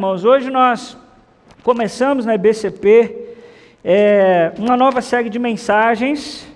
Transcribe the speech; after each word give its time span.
Irmãos, 0.00 0.24
hoje 0.24 0.48
nós 0.48 0.96
começamos 1.62 2.24
na 2.24 2.34
IBCP 2.34 3.34
é, 3.84 4.50
uma 4.56 4.74
nova 4.74 5.02
série 5.02 5.28
de 5.28 5.38
mensagens 5.38 6.50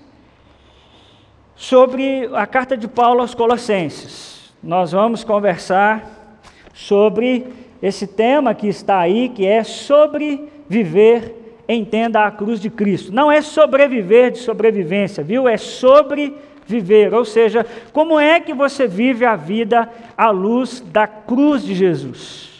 sobre 1.55 2.27
a 2.33 2.47
carta 2.47 2.75
de 2.75 2.87
Paulo 2.87 3.21
aos 3.21 3.35
Colossenses. 3.35 4.51
Nós 4.63 4.93
vamos 4.93 5.23
conversar 5.23 6.39
sobre 6.73 7.45
esse 7.83 8.07
tema 8.07 8.55
que 8.55 8.67
está 8.67 8.97
aí, 8.97 9.29
que 9.29 9.45
é 9.45 9.63
sobre 9.63 10.49
viver 10.67 11.61
entenda 11.69 12.25
a 12.25 12.31
cruz 12.31 12.59
de 12.59 12.71
Cristo. 12.71 13.13
Não 13.13 13.31
é 13.31 13.43
sobreviver 13.43 14.31
de 14.31 14.39
sobrevivência, 14.39 15.23
viu? 15.23 15.47
É 15.47 15.57
sobre 15.57 16.35
viver, 16.65 17.13
ou 17.13 17.23
seja, 17.23 17.63
como 17.93 18.19
é 18.19 18.39
que 18.39 18.55
você 18.55 18.87
vive 18.87 19.23
a 19.23 19.35
vida 19.35 19.87
à 20.17 20.31
luz 20.31 20.81
da 20.81 21.05
cruz 21.05 21.63
de 21.63 21.75
Jesus. 21.75 22.54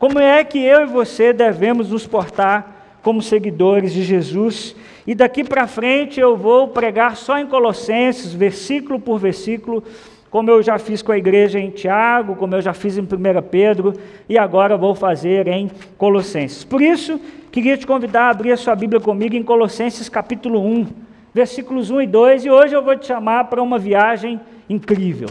Como 0.00 0.18
é 0.18 0.42
que 0.42 0.58
eu 0.58 0.84
e 0.84 0.86
você 0.86 1.30
devemos 1.30 1.90
nos 1.90 2.06
portar 2.06 2.96
como 3.02 3.20
seguidores 3.20 3.92
de 3.92 4.02
Jesus? 4.02 4.74
E 5.06 5.14
daqui 5.14 5.44
para 5.44 5.66
frente 5.66 6.18
eu 6.18 6.38
vou 6.38 6.68
pregar 6.68 7.18
só 7.18 7.38
em 7.38 7.46
Colossenses, 7.46 8.32
versículo 8.32 8.98
por 8.98 9.18
versículo, 9.18 9.84
como 10.30 10.50
eu 10.50 10.62
já 10.62 10.78
fiz 10.78 11.02
com 11.02 11.12
a 11.12 11.18
igreja 11.18 11.60
em 11.60 11.68
Tiago, 11.68 12.34
como 12.36 12.54
eu 12.54 12.62
já 12.62 12.72
fiz 12.72 12.96
em 12.96 13.02
1 13.02 13.06
Pedro, 13.50 13.92
e 14.26 14.38
agora 14.38 14.74
vou 14.74 14.94
fazer 14.94 15.46
em 15.48 15.70
Colossenses. 15.98 16.64
Por 16.64 16.80
isso, 16.80 17.20
queria 17.52 17.76
te 17.76 17.86
convidar 17.86 18.22
a 18.22 18.30
abrir 18.30 18.52
a 18.52 18.56
sua 18.56 18.74
Bíblia 18.74 19.00
comigo 19.00 19.36
em 19.36 19.42
Colossenses 19.42 20.08
capítulo 20.08 20.64
1, 20.64 20.86
versículos 21.34 21.90
1 21.90 22.00
e 22.00 22.06
2, 22.06 22.46
e 22.46 22.50
hoje 22.50 22.74
eu 22.74 22.82
vou 22.82 22.96
te 22.96 23.04
chamar 23.04 23.50
para 23.50 23.62
uma 23.62 23.78
viagem 23.78 24.40
incrível. 24.66 25.28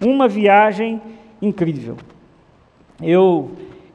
Uma 0.00 0.28
viagem 0.28 1.02
incrível. 1.42 1.96
Eu 3.02 3.50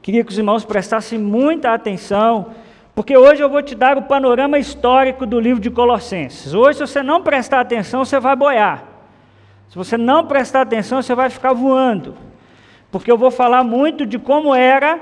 Queria 0.08 0.24
que 0.24 0.32
os 0.32 0.38
irmãos 0.38 0.64
prestassem 0.64 1.18
muita 1.18 1.74
atenção, 1.74 2.46
porque 2.94 3.14
hoje 3.14 3.42
eu 3.42 3.50
vou 3.50 3.60
te 3.60 3.74
dar 3.74 3.98
o 3.98 4.04
panorama 4.04 4.58
histórico 4.58 5.26
do 5.26 5.38
livro 5.38 5.60
de 5.60 5.68
Colossenses. 5.68 6.54
Hoje, 6.54 6.78
se 6.78 6.86
você 6.86 7.02
não 7.02 7.22
prestar 7.22 7.60
atenção, 7.60 8.06
você 8.06 8.18
vai 8.18 8.34
boiar. 8.34 8.84
Se 9.68 9.76
você 9.76 9.98
não 9.98 10.24
prestar 10.24 10.62
atenção, 10.62 11.02
você 11.02 11.14
vai 11.14 11.28
ficar 11.28 11.52
voando. 11.52 12.14
Porque 12.90 13.12
eu 13.12 13.18
vou 13.18 13.30
falar 13.30 13.62
muito 13.62 14.06
de 14.06 14.18
como 14.18 14.54
era 14.54 14.98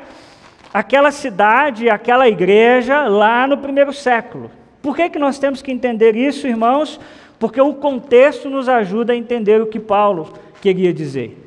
aquela 0.75 1.13
cidade, 1.13 1.89
aquela 1.89 2.27
igreja 2.27 3.07
lá 3.07 3.47
no 3.47 3.59
primeiro 3.59 3.93
século. 3.93 4.51
Por 4.83 4.97
que, 4.97 5.09
que 5.09 5.21
nós 5.21 5.39
temos 5.39 5.63
que 5.63 5.71
entender 5.71 6.17
isso, 6.17 6.49
irmãos? 6.49 6.99
Porque 7.39 7.61
o 7.61 7.75
contexto 7.75 8.51
nos 8.51 8.69
ajuda 8.69 9.13
a 9.13 9.17
entender 9.17 9.63
o 9.63 9.69
que 9.69 9.79
Paulo 9.79 10.33
queria 10.61 10.93
dizer. 10.93 11.46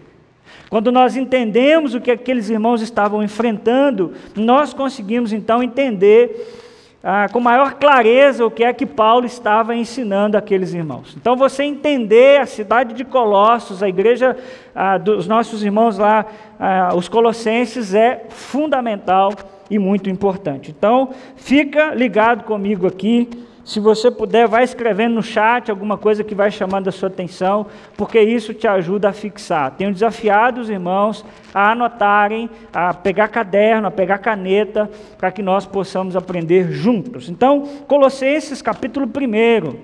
Quando 0.69 0.92
nós 0.92 1.16
entendemos 1.16 1.95
o 1.95 2.02
que 2.02 2.11
aqueles 2.11 2.50
irmãos 2.50 2.81
estavam 2.81 3.23
enfrentando, 3.23 4.14
nós 4.36 4.73
conseguimos 4.73 5.33
então 5.33 5.64
entender 5.64 6.58
ah, 7.03 7.28
com 7.31 7.39
maior 7.39 7.75
clareza 7.75 8.45
o 8.45 8.52
que 8.52 8.64
é 8.64 8.73
que 8.73 8.86
Paulo 8.86 9.25
estava 9.25 9.75
ensinando 9.75 10.38
aqueles 10.38 10.73
irmãos. 10.73 11.16
Então, 11.16 11.36
você 11.36 11.64
entender 11.64 12.42
a 12.42 12.45
cidade 12.45 12.94
de 12.94 13.05
Colossos, 13.05 13.81
a 13.81 13.88
igreja 13.88 14.36
ah, 14.75 14.97
dos 14.97 15.25
nossos 15.25 15.64
irmãos 15.64 15.97
lá, 15.97 16.25
ah, 16.59 16.92
os 16.94 17.08
colossenses, 17.08 17.94
é 17.94 18.25
fundamental 18.30 19.31
e 19.70 19.80
muito 19.80 20.09
importante. 20.09 20.72
Então, 20.77 21.09
fica 21.38 21.94
ligado 21.95 22.44
comigo 22.44 22.86
aqui 22.86 23.30
se 23.70 23.80
você 23.80 24.09
puder, 24.09 24.48
vai 24.48 24.64
escrevendo 24.64 25.14
no 25.14 25.22
chat 25.22 25.70
alguma 25.70 25.95
coisa 25.95 26.23
que 26.23 26.34
vai 26.34 26.50
chamando 26.50 26.88
a 26.88 26.92
sua 26.92 27.08
atenção, 27.08 27.67
porque 27.95 28.20
isso 28.20 28.52
te 28.52 28.67
ajuda 28.67 29.09
a 29.09 29.14
fixar. 29.14 29.70
Tenho 29.78 29.94
desafiado 29.94 30.59
os 30.59 30.72
irmãos 30.72 31.23
a 31.53 31.73
anotarem, 31.73 32.50
a 32.73 32.95
pegar 32.95 33.28
caderno, 33.28 33.88
a 33.88 33.92
pegar 33.92 34.17
caneta, 34.17 34.89
para 35.20 35.31
que 35.31 35.44
nós 35.44 35.67
possamos 35.67 36.16
aprender 36.16 36.72
juntos. 36.72 37.30
Então, 37.30 37.61
Colossenses 37.88 38.59
capítulo 38.59 39.06
1, 39.06 39.76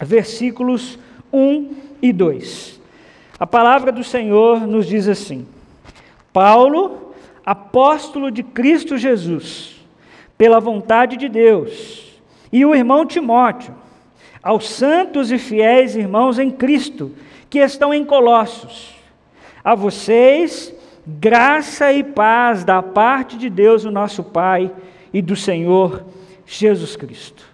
versículos 0.00 0.98
1 1.30 1.74
e 2.00 2.14
2. 2.14 2.80
A 3.38 3.46
palavra 3.46 3.92
do 3.92 4.02
Senhor 4.02 4.66
nos 4.66 4.86
diz 4.86 5.06
assim: 5.06 5.46
Paulo, 6.32 7.12
apóstolo 7.44 8.30
de 8.30 8.42
Cristo 8.42 8.96
Jesus, 8.96 9.76
pela 10.38 10.58
vontade 10.58 11.18
de 11.18 11.28
Deus, 11.28 12.05
e 12.56 12.64
o 12.64 12.74
irmão 12.74 13.04
Timóteo, 13.04 13.74
aos 14.42 14.66
santos 14.66 15.30
e 15.30 15.36
fiéis 15.36 15.94
irmãos 15.94 16.38
em 16.38 16.50
Cristo, 16.50 17.12
que 17.50 17.58
estão 17.58 17.92
em 17.92 18.02
Colossos. 18.02 18.94
A 19.62 19.74
vocês, 19.74 20.74
graça 21.06 21.92
e 21.92 22.02
paz 22.02 22.64
da 22.64 22.82
parte 22.82 23.36
de 23.36 23.50
Deus, 23.50 23.84
o 23.84 23.90
nosso 23.90 24.24
Pai, 24.24 24.72
e 25.12 25.20
do 25.20 25.36
Senhor 25.36 26.02
Jesus 26.46 26.96
Cristo. 26.96 27.44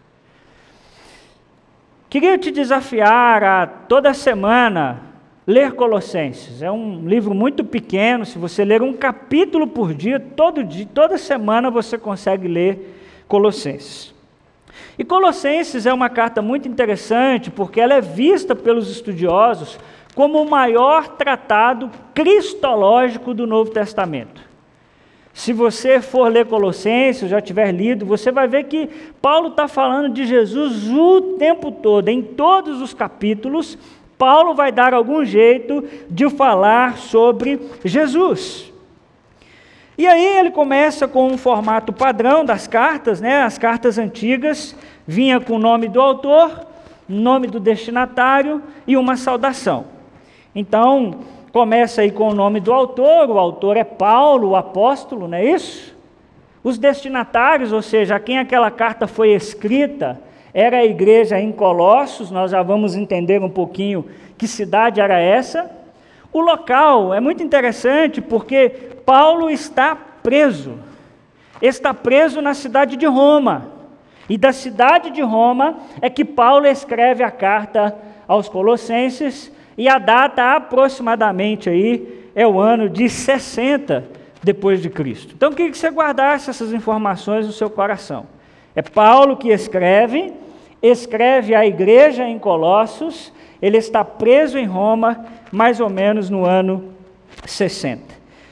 Queria 2.08 2.38
te 2.38 2.52
desafiar 2.52 3.42
a 3.42 3.66
toda 3.66 4.14
semana 4.14 5.02
ler 5.44 5.72
Colossenses. 5.72 6.62
É 6.62 6.70
um 6.70 7.08
livro 7.08 7.34
muito 7.34 7.64
pequeno, 7.64 8.24
se 8.24 8.38
você 8.38 8.64
ler 8.64 8.82
um 8.82 8.92
capítulo 8.92 9.66
por 9.66 9.94
dia, 9.94 10.20
todo 10.20 10.62
dia, 10.62 10.86
toda 10.94 11.18
semana 11.18 11.72
você 11.72 11.98
consegue 11.98 12.46
ler 12.46 13.24
Colossenses. 13.26 14.11
E 14.98 15.04
Colossenses 15.04 15.86
é 15.86 15.92
uma 15.92 16.08
carta 16.08 16.42
muito 16.42 16.68
interessante 16.68 17.50
porque 17.50 17.80
ela 17.80 17.94
é 17.94 18.00
vista 18.00 18.54
pelos 18.54 18.90
estudiosos 18.90 19.78
como 20.14 20.42
o 20.42 20.50
maior 20.50 21.08
tratado 21.08 21.90
cristológico 22.14 23.32
do 23.32 23.46
Novo 23.46 23.70
Testamento. 23.70 24.42
Se 25.32 25.52
você 25.52 26.00
for 26.00 26.30
ler 26.30 26.46
Colossenses, 26.46 27.30
já 27.30 27.40
tiver 27.40 27.72
lido, 27.72 28.04
você 28.04 28.30
vai 28.30 28.46
ver 28.46 28.64
que 28.64 28.88
Paulo 29.20 29.48
está 29.48 29.66
falando 29.66 30.10
de 30.10 30.26
Jesus 30.26 30.88
o 30.90 31.36
tempo 31.38 31.72
todo, 31.72 32.08
em 32.08 32.22
todos 32.22 32.82
os 32.82 32.92
capítulos. 32.92 33.78
Paulo 34.18 34.54
vai 34.54 34.70
dar 34.70 34.92
algum 34.92 35.24
jeito 35.24 35.84
de 36.08 36.28
falar 36.28 36.98
sobre 36.98 37.58
Jesus. 37.82 38.71
E 39.96 40.06
aí 40.06 40.38
ele 40.38 40.50
começa 40.50 41.06
com 41.06 41.26
um 41.26 41.36
formato 41.36 41.92
padrão 41.92 42.44
das 42.44 42.66
cartas, 42.66 43.20
né? 43.20 43.42
As 43.42 43.58
cartas 43.58 43.98
antigas 43.98 44.74
vinha 45.06 45.38
com 45.38 45.56
o 45.56 45.58
nome 45.58 45.88
do 45.88 46.00
autor, 46.00 46.66
nome 47.08 47.46
do 47.46 47.60
destinatário 47.60 48.62
e 48.86 48.96
uma 48.96 49.16
saudação. 49.16 49.84
Então, 50.54 51.20
começa 51.52 52.00
aí 52.00 52.10
com 52.10 52.28
o 52.28 52.34
nome 52.34 52.58
do 52.58 52.72
autor, 52.72 53.28
o 53.28 53.38
autor 53.38 53.76
é 53.76 53.84
Paulo, 53.84 54.50
o 54.50 54.56
apóstolo, 54.56 55.28
não 55.28 55.36
é 55.36 55.44
isso? 55.44 55.94
Os 56.64 56.78
destinatários, 56.78 57.72
ou 57.72 57.82
seja, 57.82 58.16
a 58.16 58.20
quem 58.20 58.38
aquela 58.38 58.70
carta 58.70 59.06
foi 59.06 59.30
escrita, 59.30 60.20
era 60.54 60.78
a 60.78 60.84
igreja 60.84 61.38
em 61.38 61.52
Colossos, 61.52 62.30
nós 62.30 62.50
já 62.50 62.62
vamos 62.62 62.94
entender 62.94 63.42
um 63.42 63.50
pouquinho 63.50 64.06
que 64.38 64.46
cidade 64.46 65.00
era 65.00 65.18
essa. 65.18 65.81
O 66.32 66.40
local 66.40 67.12
é 67.12 67.20
muito 67.20 67.42
interessante 67.42 68.20
porque 68.20 68.68
Paulo 69.04 69.50
está 69.50 69.94
preso. 69.94 70.78
Está 71.60 71.92
preso 71.92 72.40
na 72.40 72.54
cidade 72.54 72.96
de 72.96 73.06
Roma. 73.06 73.70
E 74.28 74.38
da 74.38 74.52
cidade 74.52 75.10
de 75.10 75.20
Roma 75.20 75.76
é 76.00 76.08
que 76.08 76.24
Paulo 76.24 76.66
escreve 76.66 77.22
a 77.22 77.30
carta 77.30 77.94
aos 78.26 78.48
Colossenses, 78.48 79.52
e 79.76 79.88
a 79.88 79.98
data 79.98 80.54
aproximadamente 80.54 81.68
aí 81.68 82.30
é 82.34 82.46
o 82.46 82.60
ano 82.60 82.88
de 82.88 83.08
60 83.08 84.04
depois 84.42 84.80
de 84.80 84.90
Cristo. 84.90 85.34
Então, 85.34 85.50
eu 85.50 85.56
queria 85.56 85.70
que 85.70 85.78
você 85.78 85.90
guardasse 85.90 86.50
essas 86.50 86.72
informações 86.72 87.46
no 87.46 87.52
seu 87.52 87.70
coração. 87.70 88.26
É 88.74 88.82
Paulo 88.82 89.36
que 89.36 89.50
escreve, 89.50 90.32
escreve 90.82 91.54
à 91.54 91.66
igreja 91.66 92.24
em 92.24 92.38
Colossos, 92.38 93.32
ele 93.62 93.76
está 93.78 94.04
preso 94.04 94.58
em 94.58 94.66
Roma, 94.66 95.24
mais 95.52 95.78
ou 95.78 95.88
menos 95.88 96.28
no 96.28 96.44
ano 96.44 96.92
60. 97.46 98.02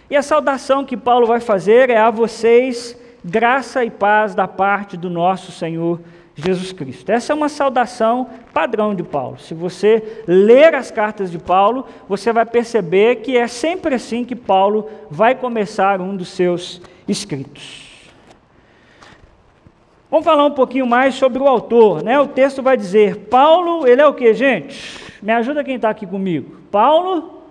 E 0.08 0.16
a 0.16 0.22
saudação 0.22 0.84
que 0.84 0.96
Paulo 0.96 1.26
vai 1.26 1.40
fazer 1.40 1.90
é 1.90 1.98
a 1.98 2.10
vocês, 2.10 2.96
graça 3.24 3.84
e 3.84 3.90
paz 3.90 4.34
da 4.34 4.46
parte 4.46 4.96
do 4.96 5.10
nosso 5.10 5.50
Senhor 5.50 6.00
Jesus 6.36 6.72
Cristo. 6.72 7.10
Essa 7.10 7.32
é 7.32 7.36
uma 7.36 7.48
saudação 7.48 8.28
padrão 8.52 8.94
de 8.94 9.02
Paulo. 9.02 9.38
Se 9.38 9.52
você 9.52 10.22
ler 10.26 10.74
as 10.74 10.90
cartas 10.90 11.30
de 11.30 11.38
Paulo, 11.38 11.86
você 12.08 12.32
vai 12.32 12.46
perceber 12.46 13.16
que 13.16 13.36
é 13.36 13.46
sempre 13.46 13.96
assim 13.96 14.24
que 14.24 14.36
Paulo 14.36 14.88
vai 15.10 15.34
começar 15.34 16.00
um 16.00 16.16
dos 16.16 16.28
seus 16.28 16.80
escritos. 17.06 17.89
Vamos 20.10 20.24
falar 20.24 20.44
um 20.44 20.50
pouquinho 20.50 20.86
mais 20.86 21.14
sobre 21.14 21.40
o 21.40 21.46
autor, 21.46 22.02
né? 22.02 22.18
O 22.18 22.26
texto 22.26 22.60
vai 22.60 22.76
dizer: 22.76 23.16
Paulo, 23.30 23.86
ele 23.86 24.02
é 24.02 24.06
o 24.06 24.12
que, 24.12 24.34
gente? 24.34 24.98
Me 25.22 25.32
ajuda 25.32 25.62
quem 25.62 25.76
está 25.76 25.88
aqui 25.88 26.04
comigo. 26.04 26.56
Paulo, 26.68 27.42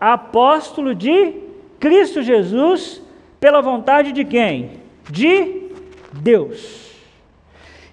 apóstolo 0.00 0.94
de 0.94 1.34
Cristo 1.80 2.22
Jesus, 2.22 3.02
pela 3.40 3.60
vontade 3.60 4.12
de 4.12 4.24
quem? 4.24 4.72
De 5.10 5.62
Deus. 6.12 6.94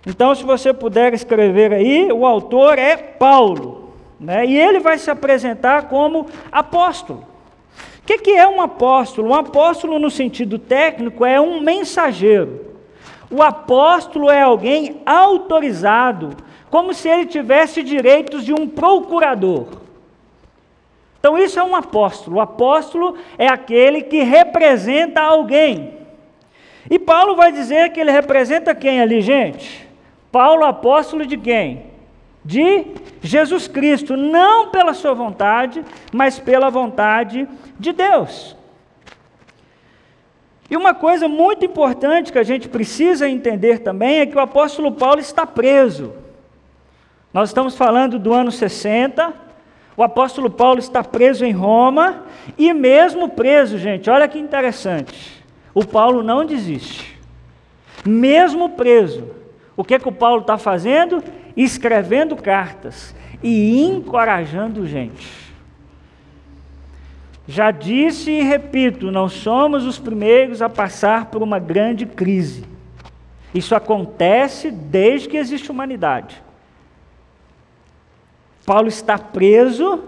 Então, 0.06 0.36
se 0.36 0.44
você 0.44 0.72
puder 0.72 1.14
escrever 1.14 1.74
aí, 1.74 2.12
o 2.12 2.26
autor 2.26 2.78
é 2.78 2.96
Paulo, 2.96 3.94
né? 4.20 4.46
E 4.46 4.56
ele 4.56 4.80
vai 4.80 5.00
se 5.00 5.10
apresentar 5.10 5.88
como 5.88 6.28
apóstolo. 6.52 7.26
O 8.04 8.06
que, 8.06 8.20
que 8.20 8.32
é 8.32 8.48
um 8.48 8.62
apóstolo? 8.62 9.30
Um 9.30 9.34
apóstolo, 9.34 9.98
no 9.98 10.12
sentido 10.12 10.60
técnico, 10.60 11.26
é 11.26 11.42
um 11.42 11.62
mensageiro. 11.62 12.73
O 13.30 13.42
apóstolo 13.42 14.30
é 14.30 14.42
alguém 14.42 15.02
autorizado, 15.06 16.36
como 16.70 16.94
se 16.94 17.08
ele 17.08 17.26
tivesse 17.26 17.84
direitos 17.84 18.44
de 18.44 18.54
um 18.54 18.68
procurador. 18.68 19.68
Então, 21.20 21.38
isso 21.38 21.60
é 21.60 21.64
um 21.64 21.76
apóstolo. 21.76 22.38
O 22.38 22.42
apóstolo 22.42 23.16
é 23.38 23.48
aquele 23.48 24.02
que 24.02 24.24
representa 24.24 25.22
alguém. 25.22 25.94
E 26.90 27.00
Paulo 27.00 27.36
vai 27.36 27.52
dizer 27.52 27.92
que 27.92 28.00
ele 28.00 28.12
representa 28.12 28.76
quem 28.76 29.00
ali, 29.00 29.22
gente? 29.22 29.88
Paulo, 30.32 30.66
apóstolo 30.66 31.26
de 31.26 31.38
quem? 31.38 31.86
De 32.44 32.88
Jesus 33.22 33.70
Cristo, 33.70 34.18
não 34.18 34.68
pela 34.68 34.94
sua 34.94 35.14
vontade, 35.14 35.84
mas 36.12 36.40
pela 36.40 36.70
vontade 36.70 37.48
de 37.80 37.94
Deus. 37.94 38.58
E 40.70 40.78
uma 40.78 40.94
coisa 40.94 41.28
muito 41.28 41.66
importante 41.66 42.32
que 42.32 42.40
a 42.40 42.44
gente 42.44 42.70
precisa 42.70 43.30
entender 43.30 43.80
também 43.80 44.20
é 44.20 44.26
que 44.26 44.36
o 44.36 44.40
apóstolo 44.40 44.92
Paulo 44.92 45.20
está 45.20 45.46
preso. 45.46 46.14
Nós 47.34 47.50
estamos 47.50 47.76
falando 47.76 48.18
do 48.18 48.34
ano 48.34 48.52
60, 48.52 49.34
o 49.98 50.04
apóstolo 50.04 50.50
Paulo 50.50 50.80
está 50.80 51.04
preso 51.04 51.46
em 51.46 51.52
Roma, 51.52 52.24
e 52.58 52.72
mesmo 52.74 53.30
preso, 53.30 53.78
gente, 53.78 54.10
olha 54.10 54.28
que 54.28 54.40
interessante, 54.40 55.44
o 55.74 55.86
Paulo 55.86 56.24
não 56.24 56.46
desiste. 56.46 57.20
Mesmo 58.06 58.70
preso, 58.70 59.30
o 59.76 59.84
que, 59.84 59.98
que 59.98 60.08
o 60.08 60.12
Paulo 60.12 60.42
está 60.42 60.58
fazendo? 60.58 61.24
Escrevendo 61.56 62.36
cartas 62.36 63.16
e 63.42 63.84
encorajando 63.84 64.86
gente. 64.86 65.43
Já 67.48 67.72
disse 67.72 68.32
e 68.32 68.42
repito, 68.42 69.12
não 69.12 69.28
somos 69.28 69.86
os 69.86 70.00
primeiros 70.00 70.62
a 70.62 70.70
passar 70.70 71.26
por 71.26 71.44
uma 71.44 71.60
grande 71.60 72.06
crise. 72.06 72.64
Isso 73.54 73.76
acontece 73.76 74.72
desde 74.72 75.28
que 75.28 75.38
existe 75.38 75.70
humanidade. 75.70 76.42
Paulo 78.66 78.88
está 78.88 79.18
preso, 79.18 80.04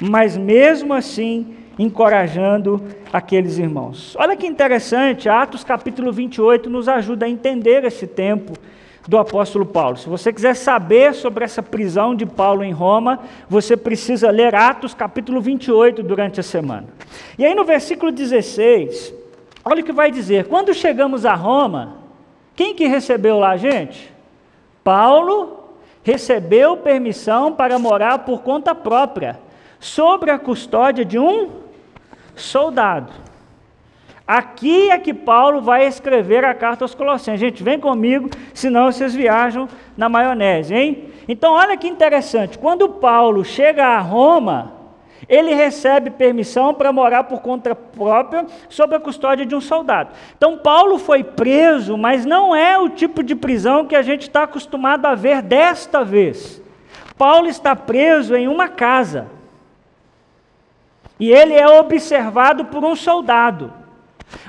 mas 0.00 0.36
mesmo 0.36 0.94
assim 0.94 1.54
encorajando 1.78 2.82
aqueles 3.12 3.58
irmãos. 3.58 4.16
Olha 4.18 4.36
que 4.36 4.46
interessante, 4.46 5.28
Atos 5.28 5.62
capítulo 5.62 6.12
28 6.12 6.70
nos 6.70 6.88
ajuda 6.88 7.26
a 7.26 7.28
entender 7.28 7.84
esse 7.84 8.06
tempo 8.06 8.54
do 9.06 9.18
apóstolo 9.18 9.66
Paulo. 9.66 9.96
Se 9.96 10.08
você 10.08 10.32
quiser 10.32 10.54
saber 10.54 11.14
sobre 11.14 11.44
essa 11.44 11.62
prisão 11.62 12.14
de 12.14 12.24
Paulo 12.24 12.62
em 12.62 12.72
Roma, 12.72 13.20
você 13.48 13.76
precisa 13.76 14.30
ler 14.30 14.54
Atos 14.54 14.94
capítulo 14.94 15.40
28 15.40 16.02
durante 16.02 16.40
a 16.40 16.42
semana. 16.42 16.86
E 17.38 17.44
aí 17.44 17.54
no 17.54 17.64
versículo 17.64 18.12
16, 18.12 19.12
olha 19.64 19.82
o 19.82 19.84
que 19.84 19.92
vai 19.92 20.10
dizer: 20.10 20.46
quando 20.46 20.72
chegamos 20.72 21.26
a 21.26 21.34
Roma, 21.34 21.96
quem 22.54 22.74
que 22.74 22.86
recebeu 22.86 23.38
lá, 23.38 23.56
gente? 23.56 24.12
Paulo 24.84 25.70
recebeu 26.02 26.76
permissão 26.76 27.52
para 27.52 27.78
morar 27.78 28.20
por 28.20 28.42
conta 28.42 28.74
própria, 28.74 29.38
sobre 29.78 30.30
a 30.30 30.38
custódia 30.38 31.04
de 31.04 31.18
um 31.18 31.50
soldado. 32.36 33.12
Aqui 34.32 34.90
é 34.90 34.98
que 34.98 35.12
Paulo 35.12 35.60
vai 35.60 35.86
escrever 35.86 36.42
a 36.42 36.54
carta 36.54 36.84
aos 36.84 36.94
Colossenses. 36.94 37.38
Gente, 37.38 37.62
vem 37.62 37.78
comigo, 37.78 38.30
senão 38.54 38.90
vocês 38.90 39.14
viajam 39.14 39.68
na 39.94 40.08
maionese, 40.08 40.74
hein? 40.74 41.10
Então, 41.28 41.52
olha 41.52 41.76
que 41.76 41.86
interessante. 41.86 42.58
Quando 42.58 42.88
Paulo 42.88 43.44
chega 43.44 43.84
a 43.84 43.98
Roma, 43.98 44.72
ele 45.28 45.52
recebe 45.52 46.08
permissão 46.08 46.72
para 46.72 46.90
morar 46.90 47.24
por 47.24 47.42
conta 47.42 47.74
própria 47.74 48.46
sob 48.70 48.96
a 48.96 49.00
custódia 49.00 49.44
de 49.44 49.54
um 49.54 49.60
soldado. 49.60 50.14
Então, 50.34 50.56
Paulo 50.56 50.98
foi 50.98 51.22
preso, 51.22 51.98
mas 51.98 52.24
não 52.24 52.56
é 52.56 52.78
o 52.78 52.88
tipo 52.88 53.22
de 53.22 53.34
prisão 53.36 53.84
que 53.84 53.94
a 53.94 54.00
gente 54.00 54.22
está 54.22 54.44
acostumado 54.44 55.04
a 55.04 55.14
ver 55.14 55.42
desta 55.42 56.02
vez. 56.02 56.62
Paulo 57.18 57.48
está 57.48 57.76
preso 57.76 58.34
em 58.34 58.48
uma 58.48 58.66
casa. 58.66 59.26
E 61.20 61.30
ele 61.30 61.52
é 61.52 61.68
observado 61.68 62.64
por 62.64 62.82
um 62.82 62.96
soldado. 62.96 63.81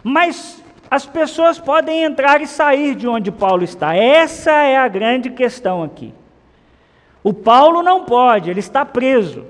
Mas 0.04 0.64
as 0.90 1.06
pessoas 1.06 1.58
podem 1.58 2.04
entrar 2.04 2.42
e 2.42 2.48
sair 2.48 2.94
de 2.94 3.08
onde 3.08 3.32
Paulo 3.32 3.64
está. 3.64 3.96
Essa 3.96 4.52
é 4.52 4.78
a 4.78 4.88
grande 4.88 5.30
questão 5.30 5.82
aqui. 5.82 6.14
O 7.24 7.34
Paulo 7.34 7.82
não 7.82 8.04
pode, 8.04 8.50
ele 8.50 8.60
está 8.60 8.86
preso. 8.86 9.46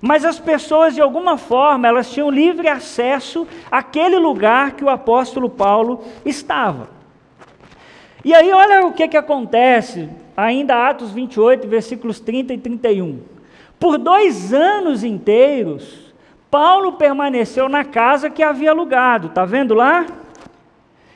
Mas 0.00 0.24
as 0.24 0.38
pessoas, 0.38 0.94
de 0.94 1.00
alguma 1.00 1.36
forma, 1.36 1.88
elas 1.88 2.10
tinham 2.10 2.30
livre 2.30 2.68
acesso 2.68 3.46
àquele 3.70 4.18
lugar 4.18 4.72
que 4.72 4.84
o 4.84 4.88
apóstolo 4.88 5.50
Paulo 5.50 6.04
estava. 6.24 6.88
E 8.24 8.34
aí, 8.34 8.52
olha 8.52 8.86
o 8.86 8.92
que, 8.92 9.08
que 9.08 9.16
acontece, 9.16 10.08
ainda 10.36 10.88
Atos 10.88 11.10
28, 11.10 11.66
versículos 11.66 12.20
30 12.20 12.54
e 12.54 12.58
31. 12.58 13.20
Por 13.78 13.98
dois 13.98 14.54
anos 14.54 15.04
inteiros, 15.04 16.05
Paulo 16.50 16.92
permaneceu 16.92 17.68
na 17.68 17.84
casa 17.84 18.30
que 18.30 18.42
havia 18.42 18.70
alugado, 18.70 19.28
está 19.28 19.44
vendo 19.44 19.74
lá? 19.74 20.06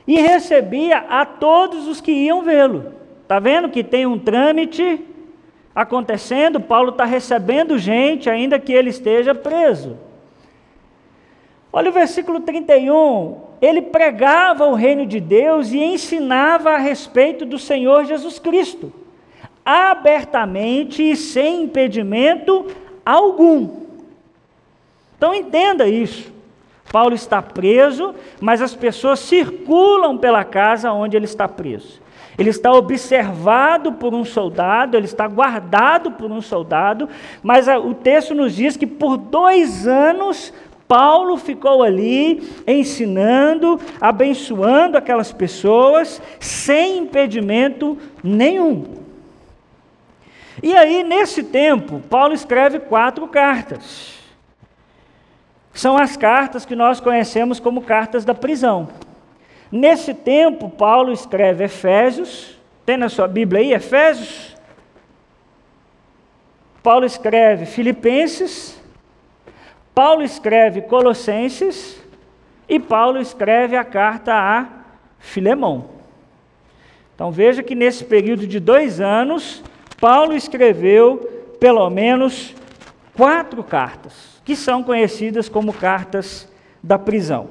E 0.07 0.21
recebia 0.21 0.99
a 1.09 1.25
todos 1.25 1.87
os 1.87 2.01
que 2.01 2.11
iam 2.11 2.43
vê-lo. 2.43 2.93
Está 3.23 3.39
vendo 3.39 3.69
que 3.69 3.85
tem 3.85 4.07
um 4.07 4.19
trâmite 4.19 5.05
acontecendo? 5.75 6.61
Paulo 6.61 6.91
está 6.91 7.05
recebendo 7.05 7.79
gente, 7.79 8.29
ainda 8.29 8.59
que 8.59 8.73
ele 8.73 8.91
esteja 8.91 9.35
preso. 9.35 9.97
Olha 11.73 11.91
o 11.91 11.93
versículo 11.93 12.41
31. 12.41 13.41
Ele 13.63 13.83
pregava 13.83 14.67
o 14.67 14.75
reino 14.75 15.07
de 15.07 15.21
Deus 15.21 15.71
e 15.71 15.79
ensinava 15.79 16.71
a 16.71 16.79
respeito 16.79 17.45
do 17.45 17.59
Senhor 17.59 18.05
Jesus 18.05 18.39
Cristo, 18.39 18.93
abertamente 19.65 21.09
e 21.09 21.15
sem 21.15 21.65
impedimento 21.65 22.67
algum. 23.05 23.90
Então 25.21 25.35
entenda 25.35 25.87
isso. 25.87 26.33
Paulo 26.91 27.15
está 27.15 27.43
preso, 27.43 28.15
mas 28.41 28.63
as 28.63 28.75
pessoas 28.75 29.21
circulam 29.21 30.17
pela 30.17 30.45
casa 30.45 30.91
onde 30.93 31.15
ele 31.15 31.27
está 31.27 31.47
preso. 31.47 32.01
Ele 32.39 32.49
está 32.49 32.73
observado 32.73 33.93
por 33.93 34.15
um 34.15 34.25
soldado, 34.25 34.97
ele 34.97 35.05
está 35.05 35.29
guardado 35.29 36.13
por 36.13 36.33
um 36.33 36.41
soldado, 36.41 37.07
mas 37.43 37.69
o 37.69 37.93
texto 37.93 38.35
nos 38.35 38.57
diz 38.57 38.79
que 38.79 38.87
por 38.87 39.19
dois 39.19 39.87
anos 39.87 40.55
Paulo 40.89 41.37
ficou 41.37 41.83
ali 41.83 42.43
ensinando, 42.67 43.79
abençoando 44.01 44.97
aquelas 44.97 45.31
pessoas, 45.31 46.23
sem 46.41 46.97
impedimento 46.97 47.99
nenhum. 48.25 48.87
E 50.63 50.75
aí, 50.75 51.03
nesse 51.05 51.43
tempo, 51.43 52.01
Paulo 52.09 52.33
escreve 52.33 52.79
quatro 52.79 53.29
cartas. 53.29 54.20
São 55.73 55.97
as 55.97 56.17
cartas 56.17 56.65
que 56.65 56.75
nós 56.75 57.01
conhecemos 57.01 57.61
como 57.61 57.83
cartas 57.83 58.25
da 58.25 58.35
prisão. 58.35 58.89
Nesse 59.71 60.13
tempo, 60.13 60.69
Paulo 60.69 61.13
escreve 61.13 61.65
Efésios, 61.65 62.59
tem 62.85 62.97
na 62.97 63.09
sua 63.09 63.29
Bíblia 63.29 63.61
aí 63.61 63.73
Efésios? 63.73 64.57
Paulo 66.83 67.05
escreve 67.05 67.67
Filipenses, 67.67 68.81
Paulo 69.95 70.23
escreve 70.23 70.83
Colossenses 70.83 72.03
e 72.69 72.81
Paulo 72.81 73.21
escreve 73.21 73.77
a 73.77 73.85
carta 73.85 74.35
a 74.35 74.67
Filemão. 75.19 75.91
Então 77.15 77.31
veja 77.31 77.63
que 77.63 77.75
nesse 77.75 78.05
período 78.05 78.47
de 78.47 78.59
dois 78.59 79.01
anos, 79.01 79.63
Paulo 80.01 80.35
escreveu 80.35 81.19
pelo 81.61 81.89
menos 81.91 82.55
quatro 83.15 83.63
cartas 83.63 84.30
que 84.51 84.57
são 84.57 84.83
conhecidas 84.83 85.49
como 85.49 85.73
cartas 85.73 86.49
da 86.83 86.99
prisão. 86.99 87.51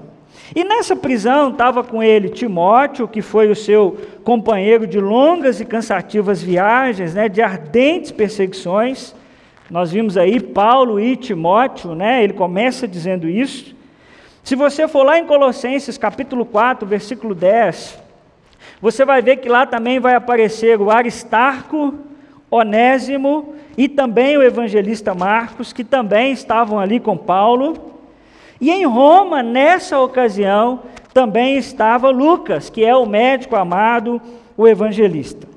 E 0.54 0.66
nessa 0.66 0.98
prisão 0.98 1.50
estava 1.50 1.82
com 1.82 2.04
ele 2.04 2.28
Timóteo, 2.28 3.08
que 3.08 3.22
foi 3.22 3.50
o 3.50 3.56
seu 3.56 3.98
companheiro 4.22 4.86
de 4.86 5.00
longas 5.00 5.62
e 5.62 5.66
cansativas 5.66 6.44
viagens, 6.44 7.14
né, 7.14 7.30
de 7.30 7.42
ardentes 7.42 8.12
perseguições. 8.12 9.16
Nós 9.70 9.94
vimos 9.94 10.18
aí 10.18 10.42
Paulo 10.42 11.00
e 11.00 11.16
Timóteo, 11.16 11.96
né, 11.96 12.22
ele 12.22 12.34
começa 12.34 12.86
dizendo 12.86 13.30
isso. 13.30 13.74
Se 14.44 14.54
você 14.54 14.86
for 14.86 15.04
lá 15.04 15.18
em 15.18 15.26
Colossenses 15.26 15.98
capítulo 15.98 16.46
4, 16.46 16.86
versículo 16.86 17.34
10, 17.34 17.98
você 18.82 19.06
vai 19.06 19.22
ver 19.22 19.38
que 19.38 19.48
lá 19.48 19.66
também 19.66 20.02
vai 20.02 20.16
aparecer 20.16 20.78
o 20.78 20.92
Aristarco, 20.92 21.94
Onésimo 22.52 23.54
e 23.78 23.88
também 23.88 24.38
o 24.38 24.44
evangelista 24.44 25.14
Marcos, 25.14 25.72
que 25.72 25.84
também 25.84 26.32
estavam 26.32 26.80
ali 26.80 27.00
com 27.00 27.16
Paulo. 27.16 27.76
E 28.60 28.70
em 28.70 28.86
Roma, 28.86 29.42
nessa 29.42 30.00
ocasião, 30.00 30.82
também 31.14 31.58
estava 31.58 32.10
Lucas, 32.10 32.70
que 32.70 32.84
é 32.84 32.96
o 32.96 33.06
médico 33.06 33.56
amado, 33.56 34.22
o 34.58 34.68
evangelista. 34.68 35.48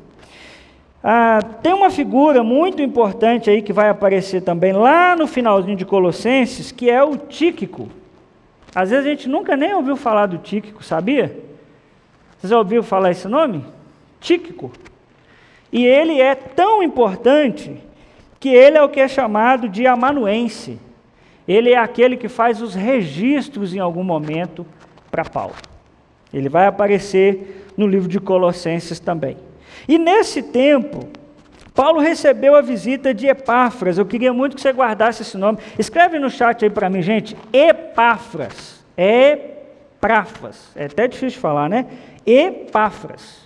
Ah, 1.03 1.41
tem 1.63 1.73
uma 1.73 1.91
figura 1.91 2.45
muito 2.45 2.81
importante 2.81 3.51
aí 3.51 3.61
que 3.61 3.73
vai 3.73 3.89
aparecer 3.89 4.43
também 4.43 4.73
lá 4.73 5.17
no 5.17 5.27
finalzinho 5.27 5.77
de 5.77 5.85
Colossenses, 5.85 6.71
que 6.71 6.89
é 6.89 7.03
o 7.03 7.17
Tíquico. 7.17 7.89
Às 8.73 8.91
vezes 8.91 9.05
a 9.05 9.09
gente 9.09 9.29
nunca 9.29 9.57
nem 9.57 9.75
ouviu 9.75 9.97
falar 9.97 10.27
do 10.27 10.39
Tíquico, 10.39 10.85
sabia? 10.85 11.37
Você 12.39 12.49
já 12.49 12.59
ouviu 12.59 12.83
falar 12.83 13.11
esse 13.11 13.27
nome? 13.27 13.65
Tíquico. 14.21 14.71
E 15.73 15.87
ele 15.87 16.21
é 16.21 16.35
tão 16.35 16.83
importante 16.83 17.83
que 18.39 18.51
ele 18.51 18.77
é 18.77 18.83
o 18.83 18.89
que 18.89 19.01
é 19.01 19.09
chamado 19.09 19.69
de 19.69 19.87
amanuense. 19.87 20.79
Ele 21.49 21.71
é 21.71 21.79
aquele 21.79 22.17
que 22.17 22.29
faz 22.29 22.61
os 22.61 22.75
registros 22.75 23.75
em 23.75 23.79
algum 23.79 24.05
momento 24.05 24.67
para 25.11 25.25
Paulo. 25.25 25.55
Ele 26.33 26.49
vai 26.49 26.67
aparecer 26.67 27.73
no 27.77 27.87
livro 27.87 28.09
de 28.09 28.21
Colossenses 28.21 29.01
também. 29.01 29.37
E 29.89 29.99
nesse 29.99 30.43
tempo, 30.43 31.09
Paulo 31.75 32.01
recebeu 32.01 32.55
a 32.55 32.61
visita 32.61 33.15
de 33.15 33.27
Epáfras. 33.27 33.97
Eu 33.97 34.05
queria 34.05 34.33
muito 34.33 34.57
que 34.57 34.63
você 34.63 34.73
guardasse 34.73 35.23
esse 35.23 35.39
nome. 35.39 35.59
Escreve 35.79 36.19
no 36.19 36.31
chat 36.31 36.65
aí 36.65 36.71
para 36.71 36.91
mim, 36.91 37.03
gente. 37.03 37.37
Epáfras. 37.53 38.85
Epáfras. 38.97 40.71
É 40.77 40.85
até 40.85 41.09
difícil 41.09 41.37
de 41.37 41.39
falar, 41.39 41.69
né? 41.69 41.87
Epáfras. 42.27 43.42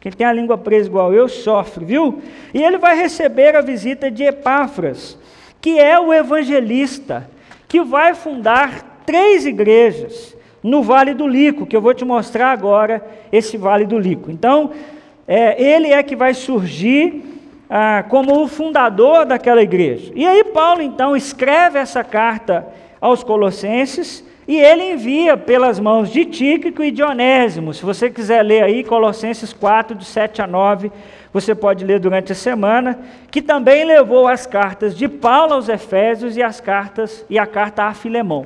Quem 0.00 0.10
tem 0.10 0.26
a 0.26 0.32
língua 0.32 0.56
presa 0.56 0.88
igual 0.88 1.12
eu 1.12 1.28
sofre, 1.28 1.84
viu? 1.84 2.22
E 2.54 2.62
ele 2.62 2.78
vai 2.78 2.96
receber 2.96 3.54
a 3.54 3.60
visita 3.60 4.10
de 4.10 4.24
Epáfras, 4.24 5.18
que 5.60 5.78
é 5.78 6.00
o 6.00 6.12
evangelista, 6.12 7.28
que 7.68 7.82
vai 7.82 8.14
fundar 8.14 9.02
três 9.04 9.44
igrejas 9.44 10.34
no 10.62 10.82
Vale 10.82 11.12
do 11.12 11.26
Lico, 11.26 11.66
que 11.66 11.76
eu 11.76 11.82
vou 11.82 11.92
te 11.92 12.04
mostrar 12.04 12.50
agora 12.50 13.04
esse 13.30 13.58
Vale 13.58 13.84
do 13.84 13.98
Lico. 13.98 14.30
Então, 14.30 14.70
é, 15.28 15.62
ele 15.62 15.88
é 15.88 16.02
que 16.02 16.16
vai 16.16 16.32
surgir 16.32 17.22
ah, 17.68 18.02
como 18.08 18.42
o 18.42 18.48
fundador 18.48 19.26
daquela 19.26 19.62
igreja. 19.62 20.10
E 20.14 20.26
aí, 20.26 20.44
Paulo, 20.44 20.80
então, 20.80 21.14
escreve 21.14 21.78
essa 21.78 22.02
carta 22.02 22.66
aos 23.00 23.22
Colossenses 23.22 24.24
e 24.50 24.58
ele 24.58 24.94
envia 24.94 25.36
pelas 25.36 25.78
mãos 25.78 26.10
de 26.10 26.24
Tíquico 26.24 26.82
e 26.82 26.90
de 26.90 27.04
Onésimo. 27.04 27.72
Se 27.72 27.84
você 27.84 28.10
quiser 28.10 28.42
ler 28.42 28.64
aí, 28.64 28.82
Colossenses 28.82 29.52
4, 29.52 29.94
de 29.94 30.04
7 30.04 30.42
a 30.42 30.46
9, 30.48 30.90
você 31.32 31.54
pode 31.54 31.84
ler 31.84 32.00
durante 32.00 32.32
a 32.32 32.34
semana, 32.34 32.98
que 33.30 33.40
também 33.40 33.84
levou 33.84 34.26
as 34.26 34.46
cartas 34.46 34.96
de 34.96 35.06
Paulo 35.06 35.52
aos 35.52 35.68
Efésios 35.68 36.36
e 36.36 36.42
as 36.42 36.60
cartas 36.60 37.24
e 37.30 37.38
a 37.38 37.46
carta 37.46 37.84
a 37.84 37.94
Filemão. 37.94 38.44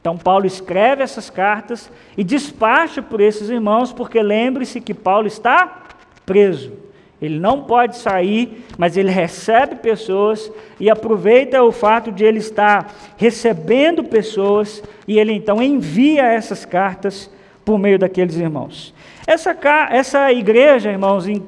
Então 0.00 0.16
Paulo 0.16 0.46
escreve 0.46 1.02
essas 1.02 1.28
cartas 1.28 1.90
e 2.16 2.22
despacha 2.22 3.02
por 3.02 3.20
esses 3.20 3.50
irmãos, 3.50 3.92
porque 3.92 4.22
lembre-se 4.22 4.80
que 4.80 4.94
Paulo 4.94 5.26
está 5.26 5.82
preso. 6.24 6.72
Ele 7.20 7.38
não 7.38 7.64
pode 7.64 7.96
sair, 7.96 8.64
mas 8.76 8.96
ele 8.96 9.10
recebe 9.10 9.76
pessoas 9.76 10.50
e 10.78 10.88
aproveita 10.88 11.62
o 11.64 11.72
fato 11.72 12.12
de 12.12 12.24
ele 12.24 12.38
estar 12.38 12.94
recebendo 13.16 14.04
pessoas 14.04 14.82
e 15.06 15.18
ele 15.18 15.32
então 15.32 15.60
envia 15.60 16.22
essas 16.22 16.64
cartas 16.64 17.28
por 17.64 17.76
meio 17.76 17.98
daqueles 17.98 18.36
irmãos. 18.36 18.94
Essa, 19.26 19.56
essa 19.90 20.32
igreja, 20.32 20.92
irmãos, 20.92 21.26
em, 21.26 21.42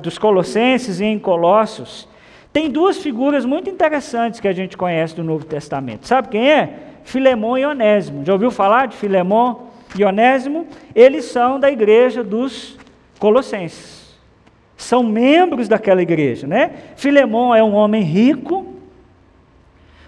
dos 0.00 0.16
Colossenses 0.16 1.00
e 1.00 1.04
em 1.04 1.18
Colossos, 1.18 2.08
tem 2.52 2.70
duas 2.70 2.98
figuras 2.98 3.44
muito 3.44 3.68
interessantes 3.68 4.38
que 4.38 4.48
a 4.48 4.52
gente 4.52 4.76
conhece 4.76 5.16
do 5.16 5.24
Novo 5.24 5.44
Testamento. 5.44 6.06
Sabe 6.06 6.28
quem 6.28 6.50
é? 6.50 6.70
Filemão 7.02 7.58
e 7.58 7.66
Onésimo. 7.66 8.24
Já 8.24 8.32
ouviu 8.32 8.50
falar 8.50 8.86
de 8.86 8.96
Filemão 8.96 9.64
e 9.98 10.04
Onésimo? 10.04 10.66
Eles 10.94 11.26
são 11.26 11.58
da 11.58 11.70
igreja 11.70 12.22
dos 12.22 12.78
Colossenses 13.18 13.95
são 14.76 15.02
membros 15.02 15.68
daquela 15.68 16.02
igreja, 16.02 16.46
né? 16.46 16.70
Filemão 16.96 17.54
é 17.54 17.62
um 17.62 17.74
homem 17.74 18.02
rico. 18.02 18.74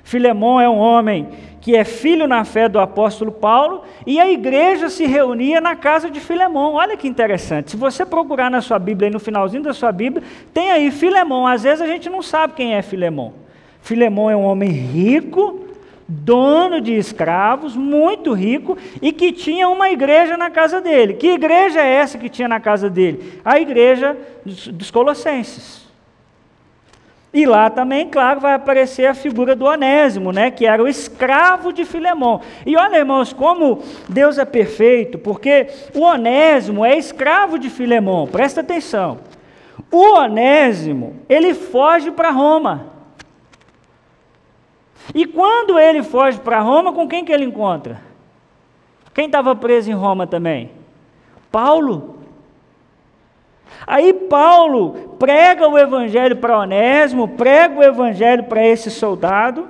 Filemão 0.05 0.61
é 0.61 0.69
um 0.69 0.79
homem 0.79 1.29
que 1.61 1.77
é 1.77 1.85
filho 1.85 2.27
na 2.27 2.45
fé 2.45 2.69
do 2.69 2.79
apóstolo 2.79 3.31
Paulo, 3.31 3.83
e 4.07 4.19
a 4.19 4.31
igreja 4.31 4.89
se 4.89 5.05
reunia 5.05 5.61
na 5.61 5.77
casa 5.77 6.09
de 6.09 6.19
Filemão. 6.19 6.75
Olha 6.75 6.97
que 6.97 7.07
interessante. 7.07 7.73
Se 7.73 7.77
você 7.77 8.07
procurar 8.07 8.51
na 8.51 8.61
sua 8.61 8.79
Bíblia, 8.79 9.11
no 9.11 9.19
finalzinho 9.19 9.63
da 9.63 9.75
sua 9.75 9.93
Bíblia, 9.93 10.23
tem 10.55 10.71
aí 10.71 10.91
Filemão. 10.91 11.47
Às 11.47 11.65
vezes 11.65 11.83
a 11.83 11.87
gente 11.87 12.09
não 12.09 12.23
sabe 12.23 12.55
quem 12.55 12.75
é 12.75 12.81
Filemão. 12.81 13.35
Filemão 13.83 14.31
é 14.31 14.37
um 14.37 14.45
homem 14.45 14.71
rico, 14.71 15.68
dono 16.09 16.81
de 16.81 16.95
escravos, 16.95 17.77
muito 17.77 18.33
rico, 18.33 18.79
e 19.03 19.13
que 19.13 19.31
tinha 19.31 19.69
uma 19.69 19.91
igreja 19.91 20.39
na 20.39 20.49
casa 20.49 20.81
dele. 20.81 21.13
Que 21.15 21.33
igreja 21.33 21.81
é 21.81 21.95
essa 21.95 22.17
que 22.17 22.31
tinha 22.31 22.49
na 22.49 22.59
casa 22.59 22.89
dele? 22.89 23.41
A 23.45 23.61
igreja 23.61 24.17
dos, 24.45 24.91
Colossenses. 24.91 25.87
E 27.33 27.45
lá 27.45 27.69
também, 27.69 28.09
claro, 28.09 28.41
vai 28.41 28.55
aparecer 28.55 29.05
a 29.05 29.13
figura 29.13 29.55
do 29.55 29.67
Onésimo, 29.67 30.33
né, 30.33 30.51
que 30.51 30.65
era 30.65 30.83
o 30.83 30.89
escravo 30.89 31.75
de 31.75 31.85
Filemão. 31.85 32.41
E 32.65 32.75
olha, 32.75 32.97
irmãos, 32.97 33.35
como 33.35 33.83
Deus 34.09 34.39
é 34.39 34.47
perfeito, 34.47 35.19
porque 35.19 35.67
o 35.95 36.01
Onésimo 36.01 36.87
é 36.87 36.97
escravo 36.97 37.59
de 37.59 37.69
Filemão. 37.69 38.27
Presta 38.27 38.63
atenção. 38.63 39.19
O 39.93 40.17
Onésimo, 40.17 41.17
ele 41.29 41.53
foge 41.53 42.11
para 42.11 42.31
Roma. 42.31 42.98
E 45.15 45.25
quando 45.27 45.79
ele 45.79 46.03
foge 46.03 46.39
para 46.39 46.61
Roma, 46.61 46.93
com 46.93 47.09
quem 47.09 47.25
que 47.25 47.33
ele 47.33 47.45
encontra? 47.45 48.01
Quem 49.15 49.27
estava 49.27 49.55
preso 49.57 49.91
em 49.91 49.95
Roma 49.95 50.27
também? 50.27 50.71
Paulo. 51.51 52.19
Aí 53.87 54.13
Paulo 54.13 55.17
prega 55.19 55.69
o 55.69 55.79
evangelho 55.79 56.37
para 56.37 56.59
Onésimo, 56.59 57.29
prega 57.29 57.81
o 57.81 57.83
evangelho 57.83 58.45
para 58.45 58.67
esse 58.67 58.91
soldado, 58.91 59.69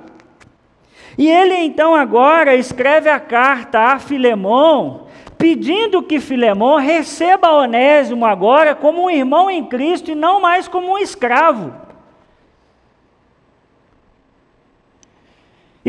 e 1.17 1.29
ele 1.29 1.55
então 1.55 1.95
agora 1.95 2.55
escreve 2.55 3.09
a 3.09 3.19
carta 3.19 3.79
a 3.79 3.99
Filemão, 3.99 5.07
pedindo 5.37 6.03
que 6.03 6.19
Filemão 6.19 6.77
receba 6.77 7.51
Onésimo 7.51 8.25
agora 8.25 8.75
como 8.75 9.03
um 9.03 9.09
irmão 9.09 9.49
em 9.49 9.65
Cristo 9.65 10.11
e 10.11 10.15
não 10.15 10.41
mais 10.41 10.67
como 10.67 10.93
um 10.93 10.97
escravo. 10.97 11.88